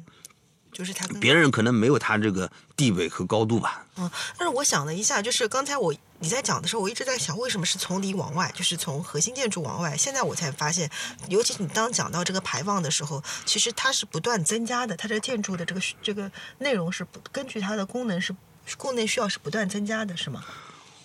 [0.71, 3.85] 就是他别人可能没有他这个地位和高度吧。
[3.97, 4.09] 嗯，
[4.39, 5.93] 但是我想了一下，就是刚才我
[6.25, 9.95] 你在讲的时候，我一直在想，为什么是从里往外，就是从核心建筑往外？
[9.95, 10.91] 现在我才发现，
[11.29, 18.35] 尤其是你当讲到这个排放的时候，其实它是不断增加的，它这个建筑的这个这个内容是根据它的功能是
[18.79, 20.43] 功能需要是不断增加的，是吗？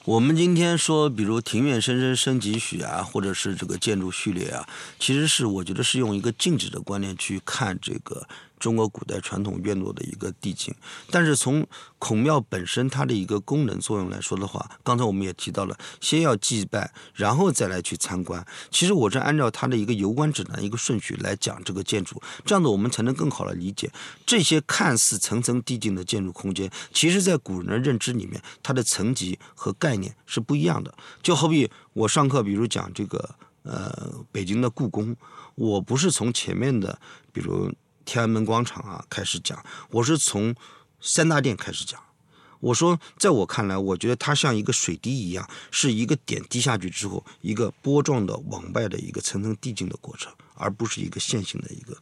[0.05, 4.65] 我们今天说，比如庭院深深深几许啊，或者是这个建筑序列啊，
[4.97, 8.25] 其实是我觉得是用一个静止的观念去看这个。
[8.59, 10.75] 中国古代传统院落的一个地景，
[11.09, 11.65] 但是从
[11.97, 18.45] 孔庙本身它的一个功能作用来说的话，刚才我们也提到了，先要祭拜，然后再来去参观。
[18.69, 23.89] 其实我是按照它的一个游观指南一个顺序来讲这个建筑，这样子我们才能更好的理解
[24.25, 30.93] 这些看似层层递进的建筑空间，其实在古人的认知里面，它的层级和概念是不一样的。
[31.23, 35.15] 就好比我上课，比如讲这个呃北京的故宫，
[35.55, 36.99] 我不是从前面的，
[37.31, 37.71] 比如。
[38.05, 39.63] 天安门广场啊，开始讲。
[39.91, 40.55] 我是从
[40.99, 42.01] 三大殿开始讲。
[42.61, 51.95] 我说，在我看来，我觉得它像一个水滴一样，是一个点滴下去之后，一个波状的往外的一个层层递进的过程，而不是一个线性的一个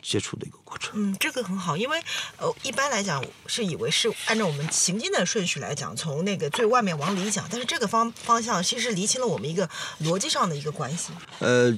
[0.00, 0.92] 接触的一个过程。
[0.94, 2.00] 嗯，这个很好，因为
[2.36, 9.68] 呃，一般来讲是以为是按照我们行进的顺序来讲，从那个最外面往里讲，但是这个方方向其实厘清了我们一个
[10.02, 11.12] 逻辑上的一个关系。
[11.40, 11.76] 呃。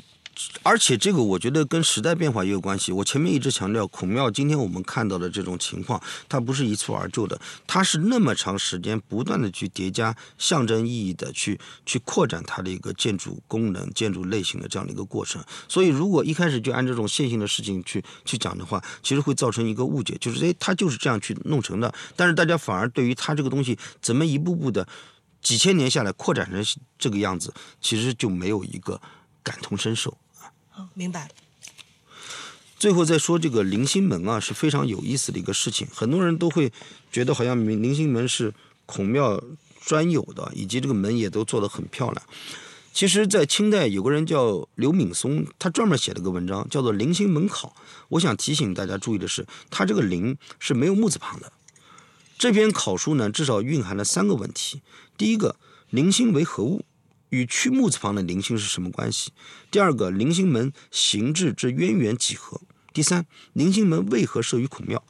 [0.62, 2.90] 而且这个我觉得跟时代变化也有关系。
[2.92, 15.42] 我前面一直强调，孔庙今天我们看到的这种情况，它不是一蹴而就的，它是那么长时间不断的去叠加象征意义的去去扩展它的一个建筑功能、建筑类型的这样的一个过程。
[15.68, 21.92] 所以，如果一开始就按这种线性的事情去去讲的话，其实会造成一个误解，就是哎，它就是这样去弄成的。
[22.16, 24.86] 但是大家反而对于它这个东西怎么一步步的
[25.42, 26.64] 几千年下来扩展成
[26.98, 29.00] 这个样子，其实就没有一个
[29.42, 30.16] 感同身受
[30.74, 30.88] 啊。
[30.94, 31.30] 明白。
[32.78, 35.86] 最后再说这个棂星门啊，是非常有意思的一个事情。
[35.94, 36.72] 很多人都会
[37.12, 38.52] 觉得好像棂星门是
[38.86, 39.40] 孔庙
[39.80, 42.26] 专有的，以及这个门也都做得很漂亮。
[42.92, 47.68] 其实，在清代有个人叫刘敏松，他专门写了个文章，叫做《棂星门考》。
[48.08, 51.52] 我想提醒大家注意的是，他这个“棂”是没有木字旁的。
[52.36, 54.82] 这篇考书呢，至少蕴含了三个问题：
[55.16, 55.56] 第一个，
[55.92, 56.84] 棂星为何物？
[57.32, 59.32] 与去木字旁的棂星是什么关系？
[59.70, 62.60] 第二个，棂星门形制之渊源几何？
[62.92, 63.24] 第三，
[63.54, 65.02] 棂星门为何设于孔庙？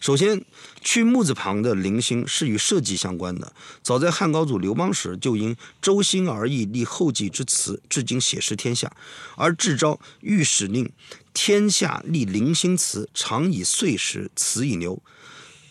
[0.00, 0.46] 首先，
[0.80, 3.52] 去木字旁的棂星是与社稷相关的。
[3.82, 8.90] 早在汉高祖刘邦时，就因周兴而议立后稷之祠，至今写实天下。
[9.36, 10.90] 而至昭御史令
[11.34, 15.02] 天下立棂星祠，常以岁时，祠以牛。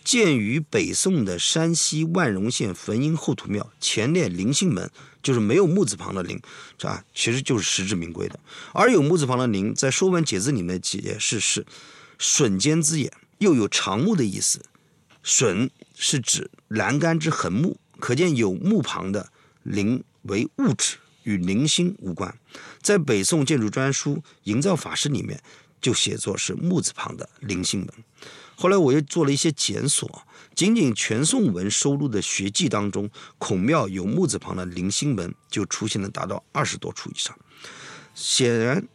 [0.10, 4.90] 建于北宋的山西万荣县汾阴后土庙，前列棂星门，
[5.22, 6.42] 就是没有木字旁的陵，
[6.82, 8.40] 啊，其实就是实至名归的。
[8.74, 11.64] 而有木字旁的灵，在《说文解字》里面解释是
[12.18, 14.66] “笋尖之也”，又有长木的意思。
[15.22, 19.32] 笋是指栏杆之横木，可见有木旁的
[19.62, 22.36] 陵为物质，与灵心无关。
[22.82, 25.40] 在北宋建筑专书《营造法式》里面，
[25.80, 27.90] 就写作是木字旁的陵心门。
[28.62, 37.34] 后来我又做了一些检索，仅仅全宋文收录的学记当中，孔庙有木字旁的陵心门就出现了达到二十多处以上。
[38.14, 38.86] 显然，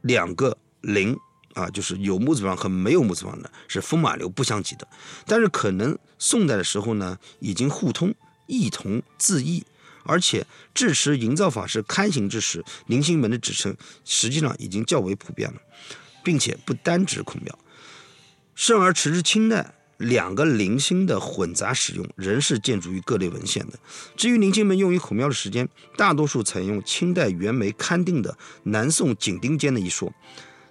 [0.00, 1.18] 两个陵
[1.52, 4.88] 啊，就是有木字旁和没有木字旁的，是风马牛不相及的。
[5.26, 8.14] 但是可能宋代的时候呢，已经互通，
[8.46, 9.66] 异同字义，
[10.04, 15.60] 而且至持营造法式刊行之时，陵心门的指称实际上已经较为普遍了，
[16.24, 17.58] 并且不单指孔庙。
[18.60, 23.78] 甚而迟之清代，两个陵心的混杂使用仍是见诸于各类文献的。
[24.18, 30.12] 至于陵心门用于孔庙的时间，大多数采用清代袁枚刊定的南宋景丁间的一说，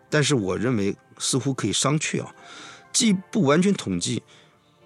[0.07, 2.31] 但是我认为似乎可以商榷啊，
[2.93, 4.21] 既不完全统计，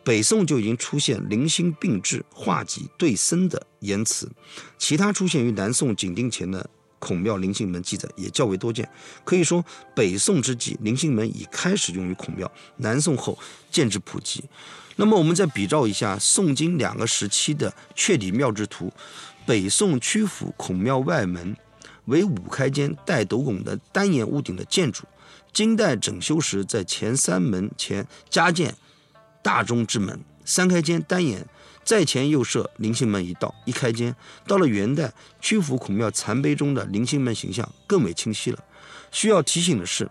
[0.06, 4.32] 北宋就已经出现陵心并置、画脊对僧的言辞，
[4.78, 6.70] 其他出现于南宋景定前的。
[7.04, 8.90] 孔庙陵心门记载也较为多见，
[9.26, 12.48] 可以说北宋之际，陵心门已开始用于孔庙；
[12.78, 13.38] 南宋后
[13.70, 14.42] 渐至普及。
[14.96, 18.90] 那么，我们再比照一下宋金两个时期的确底庙制图。
[19.46, 21.58] 北宋曲阜孔庙外门
[22.06, 25.04] 为五开间带斗拱的单檐屋顶的建筑，
[25.52, 28.74] 金代整修时在前三门前加建
[29.42, 31.46] 大中之门，三开间单檐。
[31.84, 34.16] 在前又设灵心门一道，一开间。
[34.48, 38.60] 到了元代，曲阜孔庙残碑中的灵心门形象更为清晰了。
[39.12, 40.10] 需要提醒的是，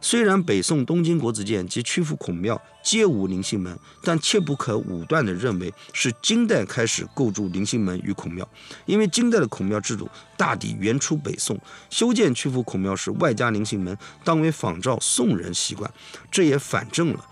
[0.00, 8.48] 虽然北宋东京国子监及曲阜孔庙皆无灵心门，但切不可武断地认为是金代开始构筑灵心门与孔庙，
[8.86, 11.56] 因为金代的孔庙制度大抵原出北宋。
[11.88, 15.88] 修建曲阜孔庙时外加灵心门，当为仿照宋人习惯，
[16.32, 17.24] 这也反证了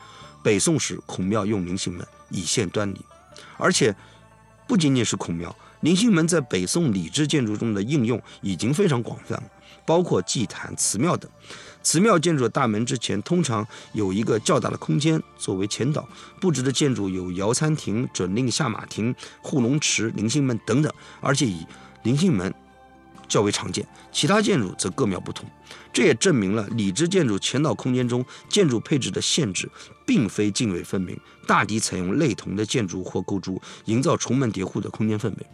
[0.45, 3.01] 北宋时孔庙用灵心门以现端倪。
[3.61, 3.95] 而且，
[4.67, 9.43] 不仅仅是孔庙，灵心门在北宋礼制建筑中的应用已经非常广泛了，
[9.85, 11.31] 包括祭坛、祠庙等。
[11.83, 16.09] 祠庙建筑的大门之前通常有一个较大的空间作为前导，
[16.41, 21.67] 布置的建筑有瑶餐亭、准令下马亭、护龙池、灵心门等等，而且以
[22.03, 22.53] 灵心门。
[23.29, 25.49] 较为常见，其他建筑则各庙不同。
[25.93, 29.69] 这也证明了礼制建筑前导空间中建筑配置的限制，
[30.07, 35.47] 并非泾渭分明，大抵采用类同的建筑或构筑，营造重门叠户的空间氛围。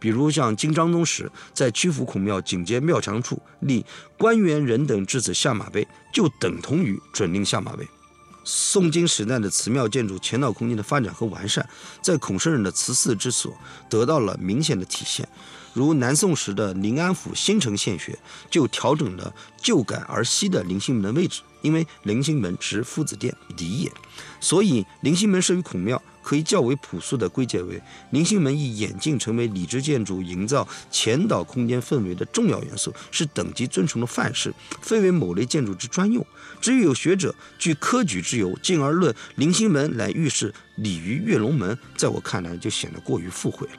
[0.00, 3.84] 比如像金章宗时在曲阜孔庙紧接庙墙处立
[4.16, 7.84] 官员人等至此下马碑，就等同于准令下马碑。
[8.44, 11.68] 宋金时代的祠庙建筑前导空间的发展和完善，
[12.00, 13.52] 在孔圣人的祠寺之所
[13.90, 15.28] 得到了明显的体现。
[15.78, 18.18] 如南宋时的临安府新城县学
[18.50, 23.92] 就调整了旧改而西的灵心门的位置，因为灵心门直夫子殿离也，
[24.40, 34.52] 所以灵心门设于孔庙，可以较为朴素的归结为灵心门已演进成为礼制建筑营造前导空间氛围的重要元素，是等级尊崇的范式，
[34.82, 36.26] 非为某类建筑之专用。
[36.60, 43.74] 至于有学者据科举之由，进而论灵心门来预示礼于跃龙门，在我看来就显得过于附会了。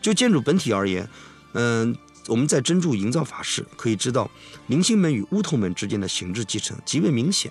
[0.00, 1.08] 就建筑本体而言，
[1.54, 1.96] 嗯，
[2.26, 4.30] 我们在真珠营造法式可以知道，
[4.66, 7.50] 灵心门与乌头门之间的形制继承极为明显。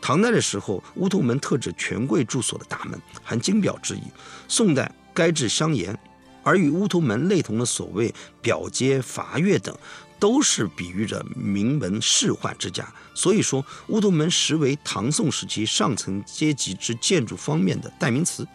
[0.00, 4.00] 唐代的时候，乌头门特指权贵住所的大门，含金表之意；
[4.48, 5.98] 宋代该制相沿，
[6.42, 9.76] 而与乌头门类同的所谓表阶、阀月等，
[10.18, 12.86] 都是比喻着名门仕宦之家。
[13.14, 18.46] 所以说，乌头门实为唐宋时期上层阶级之建筑方面的代名词。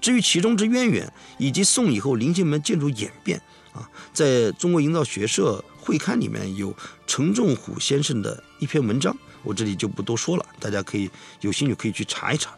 [0.00, 3.40] 至于其中之渊源，以及宋以后灵心门建筑演变。
[3.80, 6.74] 啊，在中国营造学社会刊里面有
[7.06, 11.10] 陈仲虎先生的一篇文章，我这里就不多说了，大家可以
[11.40, 12.54] 有兴趣可以去查一查。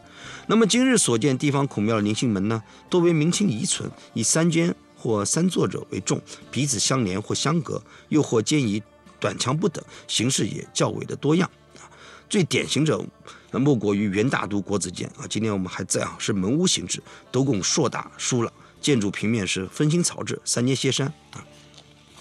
[0.47, 6.21] 那么今日所见地方孔庙的灵性门呢，多为明清遗存，以三间或三座者为重，
[6.51, 8.83] 彼此相连或相隔，又或兼以
[9.19, 11.49] 短墙不等，形式也较为的多样。
[11.77, 11.87] 啊，
[12.29, 13.01] 最典型者，
[13.51, 17.01] 莫过于元大都国子监啊，今天我们还在啊，是门屋形制，
[17.31, 18.51] 斗拱硕大疏朗。
[18.83, 21.43] 建筑平面是分心草制，三间歇山啊。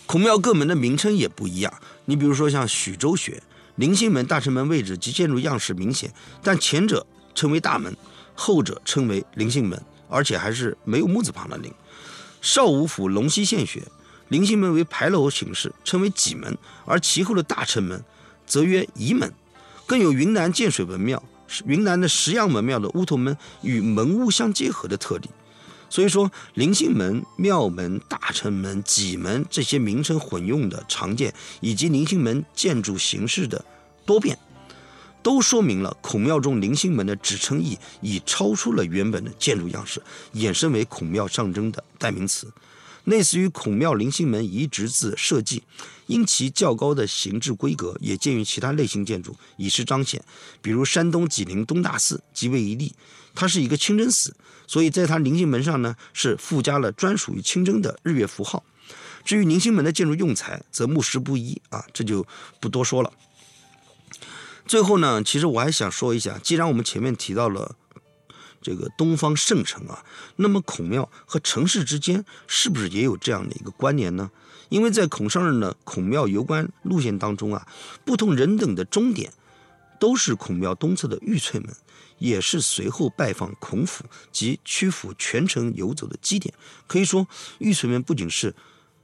[0.06, 1.74] 孔庙各门的名称也不一样。
[2.04, 3.42] 你比如说像许州学，
[3.74, 7.04] 灵心门大成门位置及建筑样式明显，但前者
[7.34, 7.96] 称为大门，
[8.34, 11.72] 后者称为灵心门，而且还是没有木字旁的灵。
[12.40, 13.82] 邵武府龙溪县学，
[14.28, 18.04] 灵心门为牌楼形式，称为脊门，而其后的大成门
[18.46, 19.32] 则曰仪门。
[19.86, 21.22] 更有云南建水文庙，
[21.66, 25.28] 云南的石阳门庙的乌头门与门屋相结合的特例。
[25.92, 33.62] 所以说，灵性门、庙门、大城门、戟门这些名称混用的常见，以及灵性门建筑形式的
[34.06, 34.38] 多变，
[35.22, 42.50] 都说明了孔庙中灵性门的指称义已超出了原本的建筑样式，衍生为孔庙象征的代名词。
[43.04, 45.62] 类似于孔庙灵性门移植自设计，
[46.06, 50.24] 因其较高的形制规格，也见于其他类型建筑，以示彰显。
[50.62, 52.94] 比如山东济宁东大寺即为一例，
[53.34, 54.34] 它是一个清真寺，
[54.66, 58.64] 所以在它灵性门上呢是附加了专属于清真的日月符号。
[59.24, 62.26] 至于灵性门的建筑用材，则木石不一啊，这就
[62.60, 63.12] 不多说了。
[64.66, 67.76] 最后呢，其实我还想说一下，既然我们前面提到了
[68.60, 70.04] 这个东方圣城啊，
[70.36, 74.30] 那么孔庙和城市之间是不是也有这样的一个关联呢？
[74.68, 77.66] 因为在孔上任的孔庙游观路线当中啊，
[78.04, 79.32] 不同人等的终点
[80.02, 81.72] 都是孔庙东侧的玉翠门，
[82.18, 86.52] 也是随后拜访孔府及曲阜全程游走的基点。
[86.88, 87.28] 可以说，
[87.60, 88.52] 玉翠门不仅是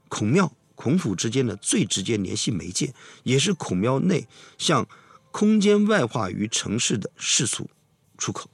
[0.08, 2.92] 孔庙、孔府之间的最直接联系媒介，
[3.22, 4.26] 也是孔庙内
[4.58, 4.88] 向
[5.30, 7.70] 空间外化于城市的世俗
[8.16, 8.50] 出口。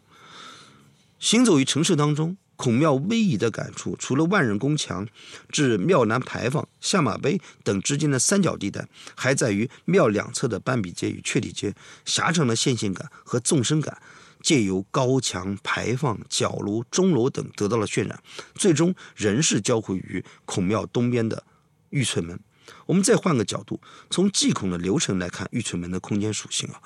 [1.19, 5.07] 行走于城市当中，孔庙逶迤的感触，除了万人宫墙
[5.49, 8.87] 至庙南牌坊、下马碑等之间的三角地带，
[9.17, 11.75] 还在于庙两侧的半壁街与阙体街
[12.05, 14.01] 狭长的线性感和纵深感，
[14.41, 18.23] 借由高墙、牌坊、角楼、钟楼等得到了渲染，
[18.55, 21.45] 最终仍是交汇于孔庙东边的
[21.91, 22.39] 玉翠门。
[22.87, 26.81] 我们再换个角度，从祭孔的流程来看玉翠门的空间属性啊。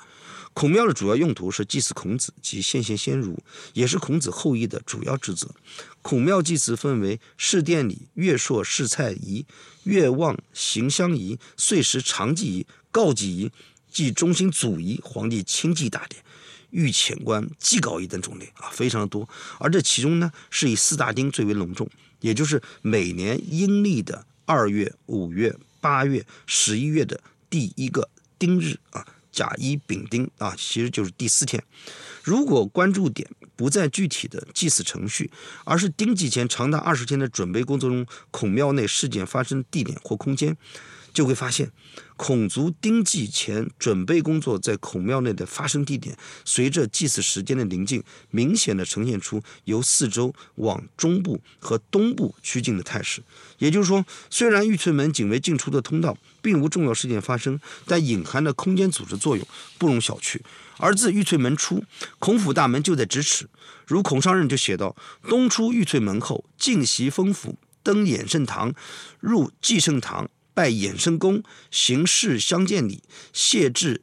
[0.59, 3.41] 孔庙的主要用途是祭祀孔子及献贤先儒，
[3.71, 5.47] 也是孔子后裔的主要职责。
[6.01, 9.45] 孔庙祭祀分为祀殿礼、月朔侍菜仪、
[9.83, 13.49] 月望行香仪、岁时长祭仪、告祭仪、
[13.89, 16.21] 祭中心祖仪、皇帝亲祭大典、
[16.71, 19.29] 御前官祭告仪等种类啊，非常的多。
[19.59, 21.89] 而这其中呢，是以四大丁最为隆重，
[22.19, 29.07] 也就是每年阴历的二月、五月、八月、十一月的第一个丁日啊。
[29.31, 31.63] 甲乙丙丁啊，其实就是第四天。
[32.23, 35.31] 如果关注点不在具体的祭祀程序，
[35.65, 40.55] 而是丁祭前长达二十天的准备工作中，孔庙内事件发生地点或空间。
[41.19, 41.69] 就会发现，
[42.15, 48.01] 孔族丁祭前准备工作在孔庙内的发生地点，随着祭祀时间的临近，
[48.31, 53.21] 明显的呈现出由四周往中部和东部趋近的态势。
[53.57, 59.45] 也就是说，虽然玉翠门仅为进出的通道，并无重要事件发生，但隐含的空间组织作用
[59.77, 60.39] 不容小觑。
[60.77, 61.83] 而自玉翠门出，
[62.19, 63.49] 孔府大门就在咫尺。
[63.85, 64.95] 如孔上任就写道
[65.27, 68.73] ：“东出玉翠门后，进袭封府，登衍圣堂，
[69.19, 71.41] 入祭圣堂。”拜衍生公，
[71.71, 73.01] 行事相见礼，
[73.31, 74.01] 谢至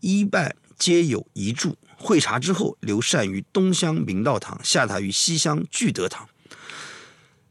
[0.00, 1.76] 一拜，皆有一祝。
[1.98, 6.26] 会茶之后，留善于东乡明道堂，下榻于西乡聚德堂。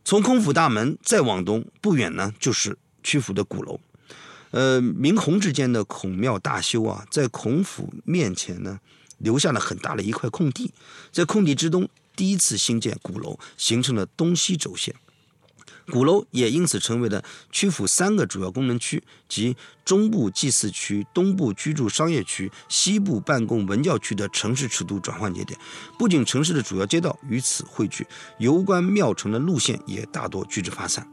[0.03, 3.79] 从空府大门再往东不远呢，就是曲阜的鼓楼。
[4.49, 8.79] 呃，明洪之间的孔庙大修啊，在孔府面前呢，
[9.19, 10.73] 留下了很大的一块空地，
[11.11, 14.95] 在空地之东，第一次兴建鼓楼，形成了东西轴线。
[15.91, 25.59] 鼓楼也因此成为了曲阜三个主要功能区，即中部祭祀区、东部居住商业区、西部办公文教区的城市尺度转换节点。
[25.97, 28.05] 不仅城市的主要街道于此汇聚，
[28.39, 31.07] 游观庙城的路线也大多聚之发散。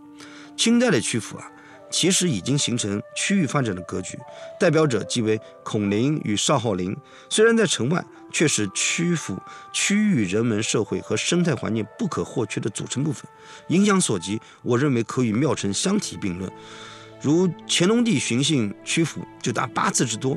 [0.57, 1.51] 清代的曲阜啊。
[1.95, 4.19] 其实已经形成区域发展的格局，
[4.59, 6.97] 代表者即为孔林与少昊陵。
[7.29, 8.03] 虽然在城外，
[8.33, 9.39] 却是曲阜
[9.73, 13.25] 区域人文社会和生态环境不可或缺的组成部分。
[13.69, 16.51] 影响所及，我认为可与庙城相提并论。
[17.21, 20.37] 如乾隆帝巡幸曲阜就达八次之多，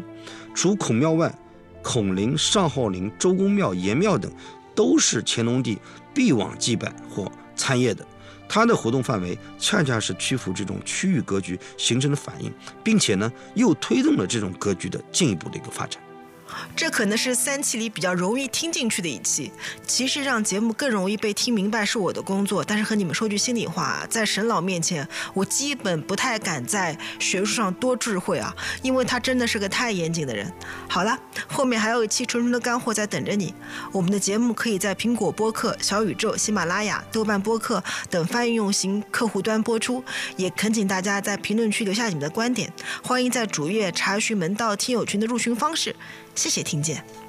[0.53, 1.33] 除孔庙外，
[1.81, 4.31] 孔林、少昊陵、周公庙、爷庙等，
[4.75, 5.79] 都是乾隆帝
[6.13, 8.05] 必往祭拜或参谒的。
[8.47, 15.99] 它的活动范围恰恰是屈服这种区域格局形成的反应，并且呢，又推动了这种格局的进一步的一个发展。
[16.75, 19.51] 这可能是三期里比较容易听进去的一期。
[19.85, 30.51] 其实让节目更容易被听明白是我的工作，但是和你们说句心里话，在沈老面前，我基本不太敢在学术上多智慧啊，因为他真的是个太严谨的人。
[30.87, 33.53] 好了，后面还有一期纯纯的干货在等着你。
[33.91, 40.03] 我们的节目可以在苹果播客、小宇宙、喜马拉雅、豆瓣播客等泛应用型客户端播出，
[40.37, 42.71] 也恳请大家在评论区留下你们的观点。
[43.03, 45.95] 欢迎在主页查询门道听友群的入群方式。
[46.35, 47.24] 谢谢听见。